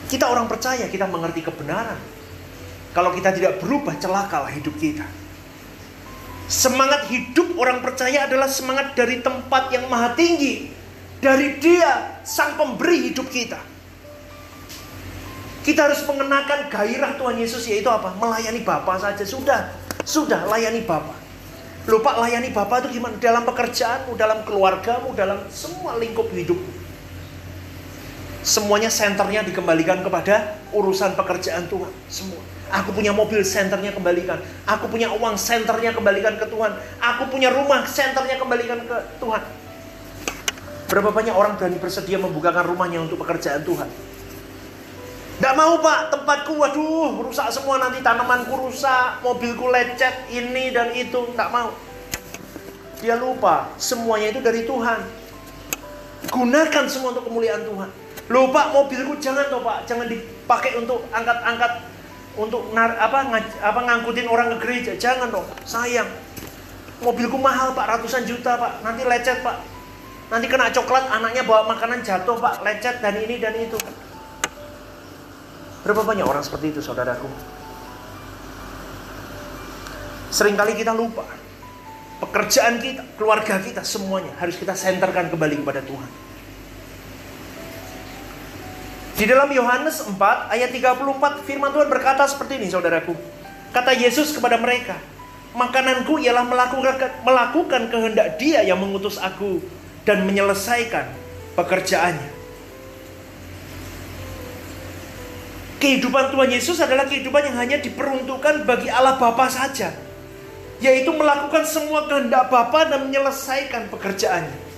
Kita 0.06 0.28
orang 0.28 0.46
percaya, 0.52 0.86
kita 0.92 1.08
mengerti 1.08 1.42
kebenaran. 1.42 1.98
Kalau 2.92 3.16
kita 3.16 3.32
tidak 3.32 3.64
berubah, 3.64 3.96
celakalah 3.96 4.52
hidup 4.52 4.76
kita. 4.76 5.08
Semangat 6.52 7.08
hidup 7.08 7.56
orang 7.56 7.80
percaya 7.80 8.28
adalah 8.28 8.52
semangat 8.52 8.92
dari 8.92 9.24
tempat 9.24 9.72
yang 9.72 9.88
maha 9.88 10.12
tinggi. 10.20 10.68
Dari 11.24 11.64
dia, 11.64 12.20
sang 12.28 12.60
pemberi 12.60 13.08
hidup 13.08 13.32
kita. 13.32 13.56
Kita 15.64 15.88
harus 15.88 16.04
mengenakan 16.04 16.68
gairah 16.68 17.16
Tuhan 17.16 17.40
Yesus 17.40 17.64
yaitu 17.72 17.88
apa? 17.88 18.12
Melayani 18.20 18.68
Bapa 18.68 19.00
saja. 19.00 19.24
Sudah, 19.24 19.72
sudah 20.04 20.44
layani 20.52 20.84
Bapa. 20.84 21.16
Lupa 21.88 22.20
layani 22.20 22.52
Bapak 22.52 22.84
itu 22.84 23.00
gimana? 23.00 23.16
Dalam 23.16 23.48
pekerjaanmu, 23.48 24.20
dalam 24.20 24.44
keluargamu, 24.44 25.16
dalam 25.16 25.48
semua 25.48 25.96
lingkup 26.04 26.28
hidupmu. 26.36 26.84
Semuanya 28.44 28.92
senternya 28.92 29.46
dikembalikan 29.48 30.04
kepada 30.04 30.60
urusan 30.76 31.16
pekerjaan 31.16 31.72
Tuhan. 31.72 31.94
Semua. 32.12 32.44
Aku 32.72 32.96
punya 32.96 33.12
mobil, 33.12 33.44
senternya 33.44 33.92
kembalikan. 33.92 34.40
Aku 34.64 34.88
punya 34.88 35.12
uang, 35.12 35.36
senternya 35.36 35.92
kembalikan 35.92 36.40
ke 36.40 36.48
Tuhan. 36.48 36.72
Aku 37.04 37.28
punya 37.28 37.52
rumah, 37.52 37.84
senternya 37.84 38.40
kembalikan 38.40 38.80
ke 38.88 38.98
Tuhan. 39.20 39.44
Berapa 40.88 41.12
banyak 41.12 41.36
orang 41.36 41.60
berani 41.60 41.80
bersedia 41.80 42.20
membukakan 42.20 42.68
rumahnya 42.68 43.04
untuk 43.04 43.20
pekerjaan 43.20 43.64
Tuhan? 43.64 43.88
Tidak 45.40 45.56
mau 45.58 45.80
pak, 45.82 46.14
tempatku 46.14 46.54
waduh 46.54 47.26
rusak 47.26 47.50
semua 47.50 47.82
nanti 47.82 47.98
tanamanku 48.06 48.54
rusak, 48.62 49.26
mobilku 49.26 49.74
lecet, 49.74 50.30
ini 50.30 50.70
dan 50.70 50.94
itu. 50.94 51.34
Tidak 51.34 51.50
mau. 51.50 51.74
Dia 53.02 53.18
lupa, 53.18 53.74
semuanya 53.82 54.32
itu 54.32 54.40
dari 54.40 54.70
Tuhan. 54.70 55.02
Gunakan 56.30 56.86
semua 56.86 57.18
untuk 57.18 57.26
kemuliaan 57.26 57.66
Tuhan. 57.66 57.90
Lupa 58.30 58.70
mobilku 58.70 59.18
jangan 59.18 59.50
toh 59.50 59.66
pak, 59.66 59.90
jangan 59.90 60.06
dipakai 60.06 60.78
untuk 60.78 61.04
angkat-angkat 61.10 61.91
untuk 62.40 62.72
nar, 62.72 62.96
apa 62.96 63.28
ngaj, 63.28 63.46
apa 63.60 63.80
ngangkutin 63.84 64.28
orang 64.28 64.56
ke 64.56 64.58
gereja. 64.64 64.92
Jangan 64.96 65.32
dong, 65.32 65.48
sayang. 65.68 66.08
Mobilku 67.02 67.36
mahal 67.36 67.74
pak, 67.74 67.98
ratusan 67.98 68.24
juta 68.30 68.56
pak, 68.56 68.86
nanti 68.86 69.02
lecet 69.04 69.42
pak. 69.42 69.58
Nanti 70.32 70.48
kena 70.48 70.72
coklat, 70.72 71.12
anaknya 71.12 71.44
bawa 71.44 71.68
makanan 71.76 72.06
jatuh 72.06 72.40
pak, 72.40 72.64
lecet 72.64 73.04
dan 73.04 73.20
ini 73.20 73.36
dan 73.42 73.52
itu. 73.58 73.76
Berapa 75.82 76.06
banyak 76.06 76.24
orang 76.24 76.46
seperti 76.46 76.78
itu 76.78 76.80
saudaraku? 76.80 77.26
Seringkali 80.32 80.78
kita 80.78 80.96
lupa. 80.96 81.26
Pekerjaan 82.22 82.78
kita, 82.78 83.02
keluarga 83.18 83.58
kita, 83.58 83.82
semuanya 83.82 84.32
harus 84.38 84.56
kita 84.56 84.78
senterkan 84.78 85.34
kembali 85.34 85.66
kepada 85.66 85.82
Tuhan. 85.82 86.31
Di 89.16 89.28
dalam 89.28 89.52
Yohanes 89.52 90.08
4 90.08 90.16
ayat 90.50 90.70
34 90.72 91.46
firman 91.46 91.70
Tuhan 91.76 91.88
berkata 91.92 92.24
seperti 92.26 92.58
ini 92.58 92.72
saudaraku. 92.72 93.14
Kata 93.72 93.96
Yesus 93.96 94.36
kepada 94.36 94.60
mereka, 94.60 95.00
makananku 95.56 96.20
ialah 96.20 96.44
melakukan, 96.48 97.12
melakukan 97.24 97.82
kehendak 97.92 98.40
dia 98.40 98.64
yang 98.64 98.80
mengutus 98.80 99.20
aku 99.20 99.64
dan 100.08 100.24
menyelesaikan 100.28 101.08
pekerjaannya. 101.56 102.42
Kehidupan 105.82 106.30
Tuhan 106.30 106.50
Yesus 106.54 106.78
adalah 106.78 107.10
kehidupan 107.10 107.42
yang 107.42 107.58
hanya 107.58 107.78
diperuntukkan 107.82 108.70
bagi 108.70 108.88
Allah 108.94 109.18
Bapa 109.18 109.50
saja. 109.50 109.90
Yaitu 110.78 111.10
melakukan 111.14 111.66
semua 111.66 112.06
kehendak 112.06 112.54
Bapa 112.54 112.86
dan 112.86 113.10
menyelesaikan 113.10 113.90
pekerjaannya. 113.90 114.71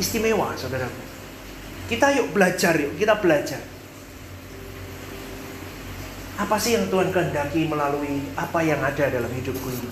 Istimewa 0.00 0.56
saudaraku. 0.56 1.02
Kita 1.92 2.08
yuk 2.16 2.32
belajar 2.32 2.72
yuk, 2.80 2.96
kita 2.96 3.20
belajar. 3.20 3.60
Apa 6.40 6.56
sih 6.56 6.72
yang 6.72 6.88
Tuhan 6.88 7.12
kehendaki 7.12 7.68
melalui 7.68 8.32
apa 8.32 8.64
yang 8.64 8.80
ada 8.80 9.12
dalam 9.12 9.28
hidupku 9.28 9.68
ini? 9.68 9.90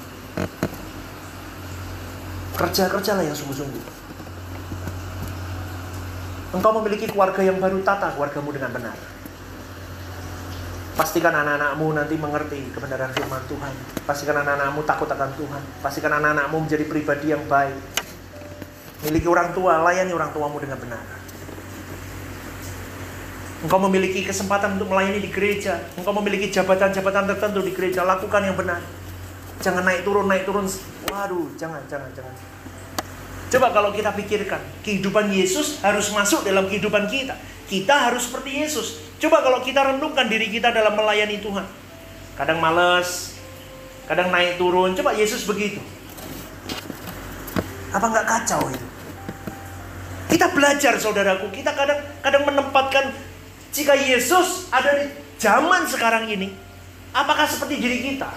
Kerja-kerjalah 2.56 3.20
yang 3.20 3.36
sungguh-sungguh. 3.36 3.84
Engkau 6.56 6.72
memiliki 6.80 7.04
keluarga 7.04 7.44
yang 7.44 7.60
baru, 7.60 7.84
tata 7.84 8.16
keluargamu 8.16 8.48
dengan 8.56 8.72
benar. 8.72 8.96
Pastikan 10.96 11.30
anak-anakmu 11.30 11.94
nanti 11.94 12.16
mengerti 12.16 12.72
kebenaran 12.72 13.12
firman 13.12 13.44
Tuhan. 13.44 13.70
Pastikan 14.08 14.40
anak-anakmu 14.40 14.82
takut 14.88 15.06
akan 15.06 15.30
Tuhan. 15.36 15.62
Pastikan 15.84 16.16
anak-anakmu 16.16 16.64
menjadi 16.64 16.88
pribadi 16.88 17.36
yang 17.36 17.44
baik. 17.44 17.97
Miliki 19.06 19.30
orang 19.30 19.54
tua, 19.54 19.78
layani 19.86 20.10
orang 20.10 20.34
tuamu 20.34 20.58
dengan 20.58 20.78
benar. 20.82 21.02
Engkau 23.58 23.78
memiliki 23.90 24.22
kesempatan 24.22 24.78
untuk 24.78 24.90
melayani 24.90 25.18
di 25.18 25.30
gereja. 25.30 25.82
Engkau 25.98 26.14
memiliki 26.18 26.50
jabatan-jabatan 26.50 27.26
tertentu 27.26 27.58
di 27.62 27.74
gereja. 27.74 28.06
Lakukan 28.06 28.42
yang 28.46 28.54
benar. 28.54 28.82
Jangan 29.58 29.82
naik 29.82 30.06
turun, 30.06 30.30
naik 30.30 30.46
turun. 30.46 30.66
Waduh, 31.10 31.50
jangan, 31.58 31.82
jangan, 31.90 32.10
jangan. 32.14 32.34
Coba 33.48 33.74
kalau 33.74 33.90
kita 33.90 34.14
pikirkan, 34.14 34.60
kehidupan 34.86 35.34
Yesus 35.34 35.82
harus 35.82 36.12
masuk 36.14 36.46
dalam 36.46 36.70
kehidupan 36.70 37.10
kita. 37.10 37.34
Kita 37.66 38.10
harus 38.10 38.30
seperti 38.30 38.62
Yesus. 38.62 39.02
Coba 39.18 39.42
kalau 39.42 39.58
kita 39.66 39.82
renungkan 39.82 40.30
diri 40.30 40.46
kita 40.52 40.70
dalam 40.70 40.94
melayani 40.94 41.42
Tuhan. 41.42 41.66
Kadang 42.38 42.62
males, 42.62 43.34
kadang 44.06 44.30
naik 44.30 44.54
turun. 44.60 44.94
Coba 44.94 45.18
Yesus 45.18 45.42
begitu. 45.42 45.82
Apa 47.92 48.06
nggak 48.08 48.26
kacau 48.28 48.68
itu? 48.68 48.86
Kita 50.28 50.52
belajar 50.52 51.00
saudaraku, 51.00 51.48
kita 51.48 51.72
kadang 51.72 52.04
kadang 52.20 52.44
menempatkan 52.44 53.16
jika 53.72 53.96
Yesus 53.96 54.68
ada 54.68 55.00
di 55.00 55.08
zaman 55.40 55.88
sekarang 55.88 56.28
ini, 56.28 56.52
apakah 57.16 57.48
seperti 57.48 57.80
diri 57.80 57.98
kita? 58.04 58.28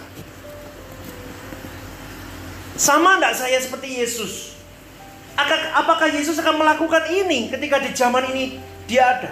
Sama 2.80 3.20
enggak 3.20 3.36
saya 3.38 3.60
seperti 3.60 4.02
Yesus? 4.02 4.56
Apakah 5.76 6.12
Yesus 6.12 6.38
akan 6.40 6.62
melakukan 6.62 7.10
ini 7.12 7.52
ketika 7.52 7.82
di 7.82 7.92
zaman 7.92 8.30
ini 8.32 8.62
dia 8.88 9.20
ada? 9.20 9.32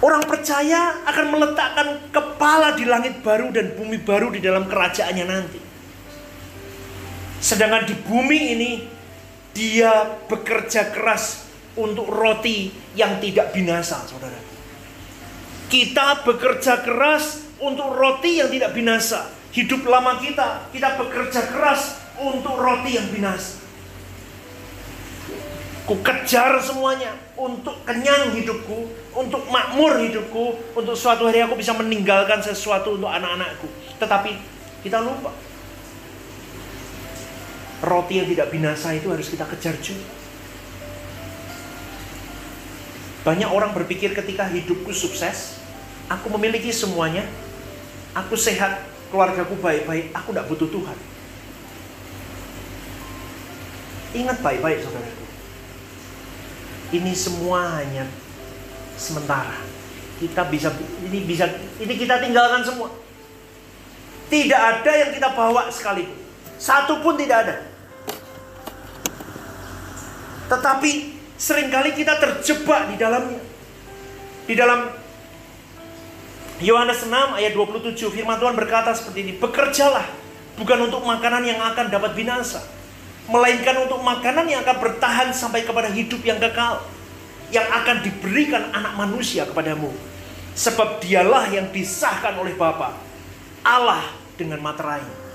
Orang 0.00 0.22
percaya 0.28 1.02
akan 1.02 1.26
meletakkan 1.34 1.88
kepala 2.14 2.76
di 2.78 2.86
langit 2.86 3.24
baru 3.26 3.50
dan 3.50 3.74
bumi 3.74 3.98
baru 3.98 4.30
di 4.30 4.38
dalam 4.38 4.68
kerajaannya 4.70 5.26
nanti. 5.26 5.65
Sedangkan 7.38 7.84
di 7.84 7.94
bumi 7.94 8.40
ini 8.56 8.70
dia 9.52 10.16
bekerja 10.28 10.92
keras 10.92 11.48
untuk 11.76 12.08
roti 12.08 12.72
yang 12.96 13.20
tidak 13.20 13.52
binasa, 13.52 14.04
saudara. 14.08 14.40
Kita 15.68 16.24
bekerja 16.24 16.80
keras 16.84 17.44
untuk 17.60 17.92
roti 17.92 18.40
yang 18.40 18.48
tidak 18.48 18.72
binasa 18.72 19.36
hidup 19.56 19.88
lama 19.88 20.20
kita, 20.20 20.68
kita 20.68 21.00
bekerja 21.00 21.48
keras 21.48 21.96
untuk 22.20 22.60
roti 22.60 23.00
yang 23.00 23.08
binasa. 23.08 23.64
Ku 25.88 25.96
kejar 26.04 26.60
semuanya 26.60 27.16
untuk 27.40 27.80
kenyang 27.88 28.36
hidupku, 28.36 28.90
untuk 29.16 29.48
makmur 29.48 29.96
hidupku, 30.02 30.76
untuk 30.76 30.92
suatu 30.92 31.30
hari 31.30 31.40
aku 31.40 31.56
bisa 31.56 31.72
meninggalkan 31.72 32.42
sesuatu 32.42 33.00
untuk 33.00 33.08
anak-anakku. 33.08 33.70
Tetapi 33.96 34.32
kita 34.84 35.00
lupa. 35.00 35.32
Roti 37.84 38.20
yang 38.22 38.28
tidak 38.32 38.48
binasa 38.48 38.96
itu 38.96 39.12
harus 39.12 39.28
kita 39.28 39.44
kejar 39.44 39.76
juga. 39.84 40.08
Banyak 43.26 43.50
orang 43.50 43.74
berpikir 43.74 44.14
ketika 44.14 44.46
hidupku 44.46 44.94
sukses, 44.94 45.58
aku 46.06 46.30
memiliki 46.38 46.70
semuanya, 46.70 47.26
aku 48.14 48.38
sehat, 48.38 48.86
keluargaku 49.10 49.58
baik-baik, 49.58 50.14
aku 50.14 50.30
tidak 50.30 50.46
butuh 50.46 50.70
Tuhan. 50.70 50.98
Ingat 54.14 54.38
baik-baik 54.40 54.78
saudaraku. 54.80 55.24
Ini 56.94 57.12
semua 57.18 57.82
hanya 57.82 58.06
sementara. 58.94 59.58
Kita 60.16 60.48
bisa 60.48 60.72
ini 61.04 61.26
bisa 61.26 61.50
ini 61.82 61.94
kita 61.98 62.22
tinggalkan 62.22 62.62
semua. 62.62 62.88
Tidak 64.30 64.60
ada 64.60 64.92
yang 64.96 65.10
kita 65.12 65.34
bawa 65.34 65.68
sekalipun. 65.68 66.25
Satu 66.56 67.04
pun 67.04 67.20
tidak 67.20 67.38
ada. 67.46 67.56
Tetapi 70.46 70.92
sering 71.36 71.68
kali 71.68 71.92
kita 71.92 72.16
terjebak 72.16 72.88
di 72.88 72.96
dalamnya. 72.96 73.40
Di 74.46 74.54
dalam 74.54 74.88
Yohanes 76.62 77.04
6 77.04 77.36
ayat 77.36 77.52
27 77.52 78.08
firman 78.08 78.40
Tuhan 78.40 78.56
berkata 78.56 78.94
seperti 78.96 79.26
ini, 79.26 79.32
"Bekerjalah 79.36 80.06
bukan 80.56 80.88
untuk 80.88 81.02
makanan 81.04 81.44
yang 81.44 81.60
akan 81.60 81.92
dapat 81.92 82.16
binasa, 82.16 82.64
melainkan 83.28 83.84
untuk 83.84 84.00
makanan 84.00 84.48
yang 84.48 84.64
akan 84.64 84.76
bertahan 84.80 85.28
sampai 85.36 85.66
kepada 85.66 85.92
hidup 85.92 86.22
yang 86.24 86.40
kekal, 86.40 86.80
yang 87.52 87.66
akan 87.68 88.00
diberikan 88.00 88.72
anak 88.72 88.96
manusia 88.96 89.44
kepadamu. 89.44 89.92
Sebab 90.56 91.04
dialah 91.04 91.52
yang 91.52 91.68
disahkan 91.68 92.38
oleh 92.40 92.56
Bapa, 92.56 92.96
Allah 93.60 94.08
dengan 94.38 94.62
materai." 94.62 95.25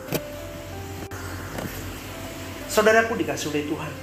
Saudaraku 2.71 3.19
dikasih 3.19 3.51
oleh 3.51 3.67
Tuhan. 3.67 3.93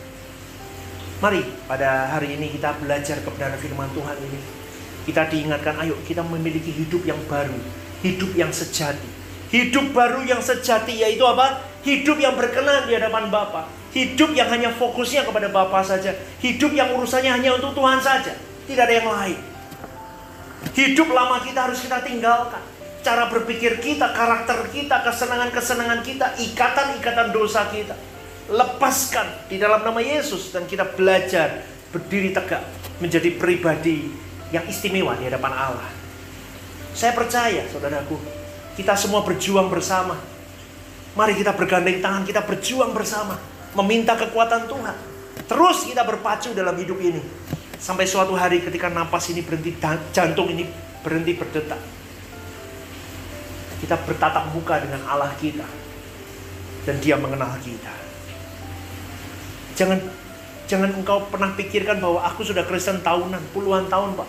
Mari 1.25 1.41
pada 1.65 2.13
hari 2.13 2.37
ini 2.37 2.53
kita 2.53 2.77
belajar 2.77 3.17
kebenaran 3.25 3.57
firman 3.57 3.89
Tuhan 3.97 4.15
ini 4.21 4.59
kita 5.09 5.25
diingatkan, 5.33 5.81
ayo 5.81 5.97
kita 6.05 6.21
memiliki 6.21 6.69
hidup 6.69 7.01
yang 7.09 7.17
baru, 7.33 7.57
hidup 8.05 8.29
yang 8.37 8.53
sejati. 8.53 9.09
Hidup 9.49 9.97
baru 9.97 10.21
yang 10.21 10.45
sejati 10.45 11.01
yaitu 11.01 11.25
apa? 11.25 11.65
Hidup 11.81 12.21
yang 12.21 12.37
berkenan 12.37 12.85
di 12.85 12.93
hadapan 12.93 13.33
Bapa. 13.33 13.73
Hidup 13.97 14.37
yang 14.37 14.53
hanya 14.53 14.69
fokusnya 14.77 15.25
kepada 15.25 15.49
Bapa 15.49 15.81
saja. 15.81 16.13
Hidup 16.45 16.77
yang 16.77 16.93
urusannya 16.93 17.33
hanya 17.33 17.57
untuk 17.57 17.73
Tuhan 17.73 17.97
saja. 18.05 18.37
Tidak 18.69 18.85
ada 18.85 18.93
yang 18.93 19.09
lain. 19.09 19.41
Hidup 20.77 21.09
lama 21.09 21.41
kita 21.41 21.73
harus 21.73 21.81
kita 21.81 22.05
tinggalkan. 22.05 22.61
Cara 23.01 23.33
berpikir 23.33 23.81
kita, 23.81 24.13
karakter 24.13 24.69
kita, 24.69 25.01
kesenangan-kesenangan 25.09 26.05
kita, 26.05 26.37
ikatan-ikatan 26.37 27.33
dosa 27.33 27.65
kita. 27.73 27.97
Lepaskan 28.49 29.45
di 29.53 29.61
dalam 29.61 29.85
nama 29.85 30.01
Yesus 30.01 30.49
dan 30.57 30.65
kita 30.65 30.97
belajar 30.97 31.69
berdiri 31.93 32.33
tegak 32.33 32.65
menjadi 32.97 33.29
pribadi 33.37 34.09
yang 34.49 34.65
istimewa 34.65 35.13
di 35.21 35.29
hadapan 35.29 35.53
Allah. 35.53 35.89
Saya 36.97 37.13
percaya, 37.13 37.69
saudaraku, 37.69 38.17
kita 38.73 38.97
semua 38.97 39.21
berjuang 39.21 39.69
bersama. 39.69 40.17
Mari 41.13 41.37
kita 41.37 41.53
bergandeng 41.53 42.01
tangan, 42.01 42.25
kita 42.25 42.41
berjuang 42.41 42.97
bersama, 42.97 43.37
meminta 43.77 44.17
kekuatan 44.17 44.65
Tuhan. 44.65 44.97
Terus 45.45 45.85
kita 45.85 46.09
berpacu 46.09 46.57
dalam 46.57 46.73
hidup 46.81 46.97
ini. 47.05 47.21
Sampai 47.77 48.09
suatu 48.09 48.33
hari 48.33 48.65
ketika 48.65 48.89
napas 48.89 49.29
ini 49.29 49.45
berhenti, 49.45 49.77
jantung 50.17 50.49
ini 50.49 50.65
berhenti 51.05 51.37
berdetak. 51.37 51.81
Kita 53.85 53.95
bertatap 54.09 54.57
muka 54.57 54.81
dengan 54.81 55.05
Allah 55.05 55.37
kita. 55.37 55.69
Dan 56.89 56.97
dia 57.05 57.21
mengenal 57.21 57.53
kita. 57.61 58.08
Jangan 59.79 60.03
Jangan 60.69 60.93
engkau 61.01 61.25
pernah 61.33 61.57
pikirkan 61.57 61.97
bahwa 61.97 62.21
aku 62.29 62.45
sudah 62.45 62.61
Kristen 62.69 63.01
tahunan, 63.01 63.41
puluhan 63.57 63.89
tahun 63.89 64.21
Pak. 64.21 64.29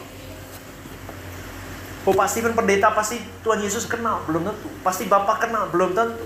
Oh 2.07 2.15
pasti 2.15 2.39
kan 2.39 2.55
pendeta 2.55 2.95
pasti 2.95 3.19
Tuhan 3.43 3.59
Yesus 3.59 3.83
kenal, 3.91 4.23
belum 4.23 4.47
tentu. 4.47 4.71
Pasti 4.79 5.03
Bapak 5.03 5.43
kenal, 5.43 5.67
belum 5.67 5.91
tentu. 5.91 6.23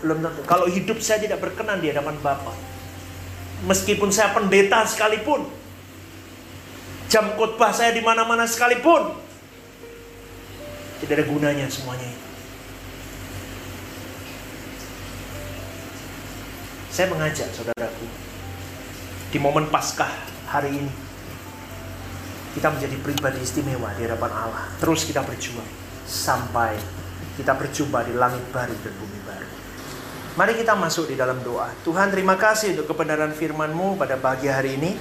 Belum 0.00 0.24
tentu. 0.24 0.40
Kalau 0.48 0.64
hidup 0.72 0.96
saya 1.04 1.20
tidak 1.20 1.44
berkenan 1.44 1.84
di 1.84 1.92
hadapan 1.92 2.16
Bapak. 2.24 2.56
Meskipun 3.68 4.08
saya 4.08 4.32
pendeta 4.32 4.88
sekalipun. 4.88 5.52
Jam 7.12 7.36
khotbah 7.36 7.76
saya 7.76 7.92
di 7.92 8.00
mana-mana 8.00 8.48
sekalipun. 8.48 9.20
Tidak 11.04 11.12
ada 11.12 11.28
gunanya 11.28 11.68
semuanya 11.68 12.08
itu. 12.08 12.28
Saya 16.88 17.12
mengajak 17.12 17.52
saudaraku, 17.52 18.04
di 19.32 19.40
momen 19.40 19.64
Paskah 19.72 20.12
hari 20.52 20.76
ini 20.76 20.92
kita 22.52 22.68
menjadi 22.68 23.00
pribadi 23.00 23.40
istimewa 23.40 23.88
di 23.96 24.04
hadapan 24.04 24.28
Allah. 24.28 24.68
Terus 24.76 25.08
kita 25.08 25.24
berjuang 25.24 25.64
sampai 26.04 26.76
kita 27.40 27.56
berjumpa 27.56 28.04
di 28.04 28.12
langit 28.12 28.44
baru 28.52 28.76
dan 28.76 28.92
bumi 28.92 29.20
baru. 29.24 29.48
Mari 30.36 30.52
kita 30.60 30.76
masuk 30.76 31.08
di 31.08 31.16
dalam 31.16 31.40
doa. 31.40 31.72
Tuhan 31.80 32.12
terima 32.12 32.36
kasih 32.36 32.76
untuk 32.76 32.92
kebenaran 32.92 33.32
firman-Mu 33.32 33.96
pada 33.96 34.20
pagi 34.20 34.52
hari 34.52 34.76
ini. 34.76 34.92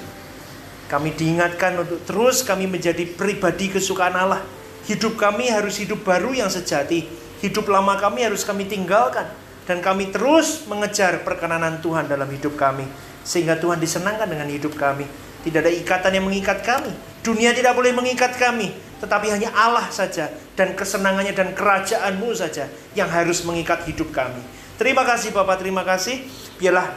Kami 0.87 1.11
diingatkan 1.11 1.75
untuk 1.83 1.99
terus 2.07 2.39
kami 2.39 2.71
menjadi 2.71 3.03
pribadi 3.03 3.67
kesukaan 3.67 4.15
Allah. 4.15 4.39
Hidup 4.87 5.19
kami 5.19 5.51
harus 5.51 5.75
hidup 5.75 6.07
baru 6.07 6.31
yang 6.31 6.47
sejati. 6.47 7.03
Hidup 7.43 7.67
lama 7.67 7.99
kami 7.99 8.23
harus 8.23 8.47
kami 8.47 8.63
tinggalkan. 8.63 9.27
Dan 9.67 9.83
kami 9.83 10.07
terus 10.11 10.67
mengejar 10.71 11.19
perkenanan 11.27 11.83
Tuhan 11.83 12.07
dalam 12.07 12.27
hidup 12.31 12.55
kami. 12.55 13.10
Sehingga 13.21 13.57
Tuhan 13.57 13.77
disenangkan 13.77 14.27
dengan 14.27 14.49
hidup 14.49 14.73
kami. 14.77 15.05
Tidak 15.41 15.59
ada 15.61 15.73
ikatan 15.73 16.11
yang 16.17 16.25
mengikat 16.25 16.61
kami. 16.61 16.93
Dunia 17.21 17.53
tidak 17.53 17.73
boleh 17.73 17.93
mengikat 17.93 18.37
kami. 18.37 18.73
Tetapi 19.01 19.27
hanya 19.33 19.49
Allah 19.53 19.89
saja. 19.89 20.29
Dan 20.57 20.73
kesenangannya 20.77 21.33
dan 21.33 21.53
kerajaanmu 21.53 22.29
saja. 22.33 22.69
Yang 22.93 23.09
harus 23.09 23.39
mengikat 23.45 23.85
hidup 23.89 24.09
kami. 24.13 24.41
Terima 24.81 25.05
kasih 25.05 25.29
Bapak, 25.29 25.61
terima 25.61 25.85
kasih. 25.85 26.25
Biarlah 26.57 26.89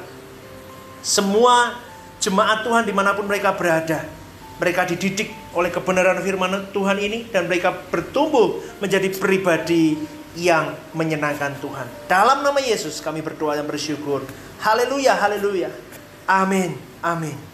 semua 1.04 1.76
jemaat 2.16 2.64
Tuhan 2.64 2.88
di 2.88 2.96
mana 2.96 3.12
pun 3.12 3.28
mereka 3.28 3.52
berada. 3.52 4.00
Mereka 4.56 4.88
dididik 4.88 5.28
oleh 5.52 5.68
kebenaran 5.68 6.16
firman 6.24 6.72
Tuhan 6.72 6.96
ini 6.96 7.28
dan 7.28 7.44
mereka 7.44 7.76
bertumbuh 7.92 8.64
menjadi 8.80 9.12
pribadi 9.20 10.00
yang 10.32 10.72
menyenangkan 10.96 11.60
Tuhan. 11.60 11.84
Dalam 12.08 12.40
nama 12.40 12.56
Yesus 12.56 13.04
kami 13.04 13.20
berdoa 13.20 13.60
dan 13.60 13.68
bersyukur. 13.68 14.24
Haleluya, 14.64 15.12
haleluya. 15.20 15.68
Amin, 16.28 16.78
amin. 17.02 17.53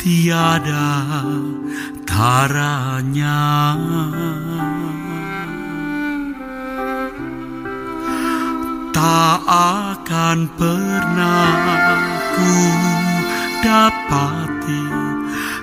tiada 0.00 1.22
taranya. 2.04 3.44
Tak 8.92 9.40
akan 9.48 10.38
pernah 10.54 11.56
ku 12.36 12.56
dapati 13.64 14.84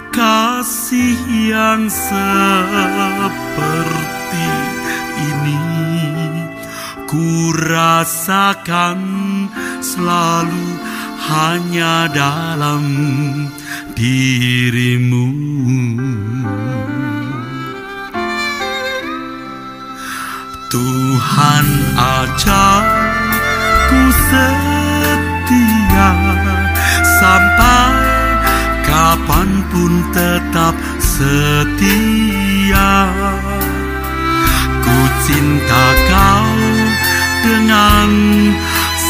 kasih 0.10 1.20
yang 1.48 1.88
seperti 1.88 2.40
ini 5.20 5.62
ku 7.08 7.54
rasakan 7.56 9.00
selalu 9.80 10.89
hanya 11.30 12.10
dalam 12.10 12.86
dirimu. 13.94 15.30
Tuhan 20.70 21.68
ajar 21.98 22.86
ku 23.90 24.02
setia 24.30 26.10
sampai 27.22 27.94
kapan 28.86 29.50
pun 29.74 29.94
tetap 30.14 30.78
setia. 31.02 32.94
Ku 34.82 34.98
cinta 35.26 35.86
kau 36.10 36.54
dengan 37.42 38.10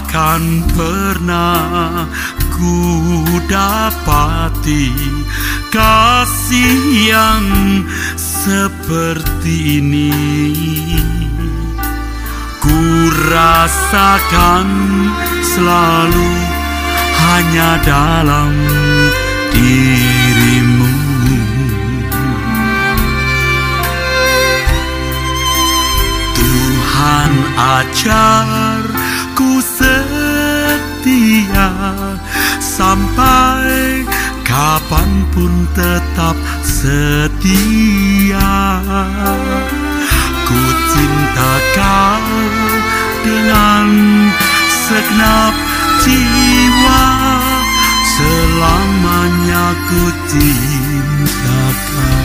akan 0.00 0.64
pernah 0.72 2.06
ku 2.54 3.20
dapati 3.50 4.88
kasih 5.68 6.78
yang 7.10 7.44
seperti 8.44 9.80
ini. 9.80 10.12
Ku 12.60 13.08
rasakan 13.32 14.68
selalu 15.40 16.28
hanya 17.24 17.80
dalam 17.80 18.52
dirimu. 19.48 20.92
Tuhan 26.36 27.32
ajar 27.56 28.84
ku 29.32 29.56
setia 29.64 31.72
sampai 32.60 34.04
kapan 34.44 35.10
pun 35.32 35.64
tetap 35.72 36.36
setia. 36.84 38.52
Ku 40.44 40.60
cinta 40.92 41.52
kau 41.72 42.24
dengan 43.24 43.88
segenap 44.68 45.54
jiwa 46.04 47.04
selamanya 48.04 49.66
ku 49.88 50.02
cinta 50.28 51.60
kau. 51.88 52.23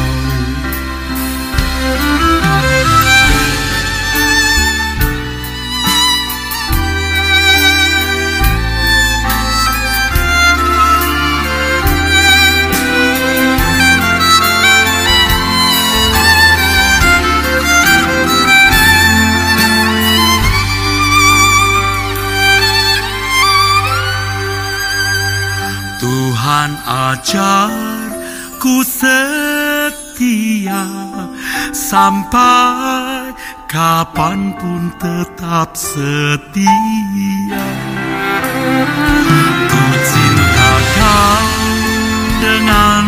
Ajar 27.10 27.74
ku 28.62 28.86
setia 28.86 29.18
sampai 31.74 33.34
kapan 33.66 34.53
pun 34.53 34.93
tetap 35.01 35.74
setia. 35.74 37.66
Ku 39.70 39.86
cinta 40.05 40.72
kau 41.01 41.49
dengan 42.45 43.05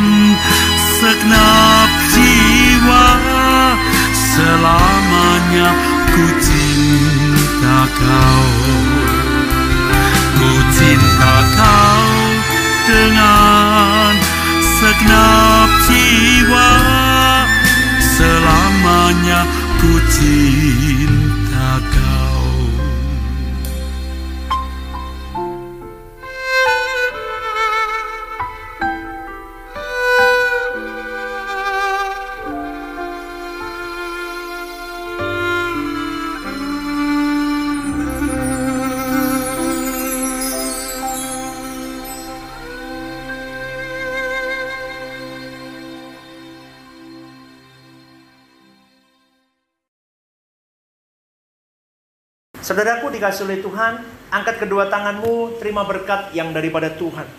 Dikasih 53.21 53.45
oleh 53.45 53.61
Tuhan, 53.61 54.01
angkat 54.33 54.65
kedua 54.65 54.89
tanganmu, 54.89 55.61
terima 55.61 55.85
berkat 55.85 56.33
yang 56.33 56.49
daripada 56.57 56.89
Tuhan. 56.89 57.29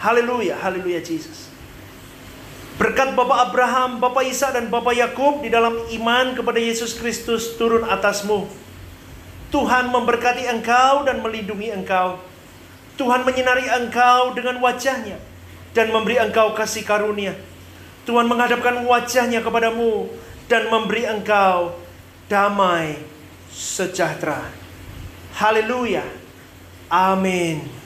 Haleluya, 0.00 0.56
haleluya 0.56 0.96
Jesus. 1.04 1.52
Berkat 2.80 3.12
Bapak 3.12 3.52
Abraham, 3.52 4.00
Bapak 4.00 4.24
Isa 4.24 4.48
dan 4.48 4.72
Bapak 4.72 4.96
Yakub 4.96 5.44
di 5.44 5.52
dalam 5.52 5.76
iman 5.76 6.32
kepada 6.32 6.56
Yesus 6.56 6.96
Kristus 6.96 7.52
turun 7.60 7.84
atasmu. 7.84 8.48
Tuhan 9.52 9.92
memberkati 9.92 10.48
engkau 10.48 11.04
dan 11.04 11.20
melindungi 11.20 11.68
engkau. 11.68 12.16
Tuhan 12.96 13.20
menyinari 13.20 13.68
engkau 13.68 14.32
dengan 14.32 14.56
wajahnya 14.64 15.20
dan 15.76 15.92
memberi 15.92 16.16
engkau 16.16 16.56
kasih 16.56 16.88
karunia. 16.88 17.36
Tuhan 18.08 18.24
menghadapkan 18.24 18.88
wajahnya 18.88 19.44
kepadamu 19.44 20.08
dan 20.48 20.72
memberi 20.72 21.04
engkau 21.04 21.76
damai 22.24 22.96
sejahtera. 23.52 24.59
Haleluya. 25.34 26.02
Amin. 26.90 27.79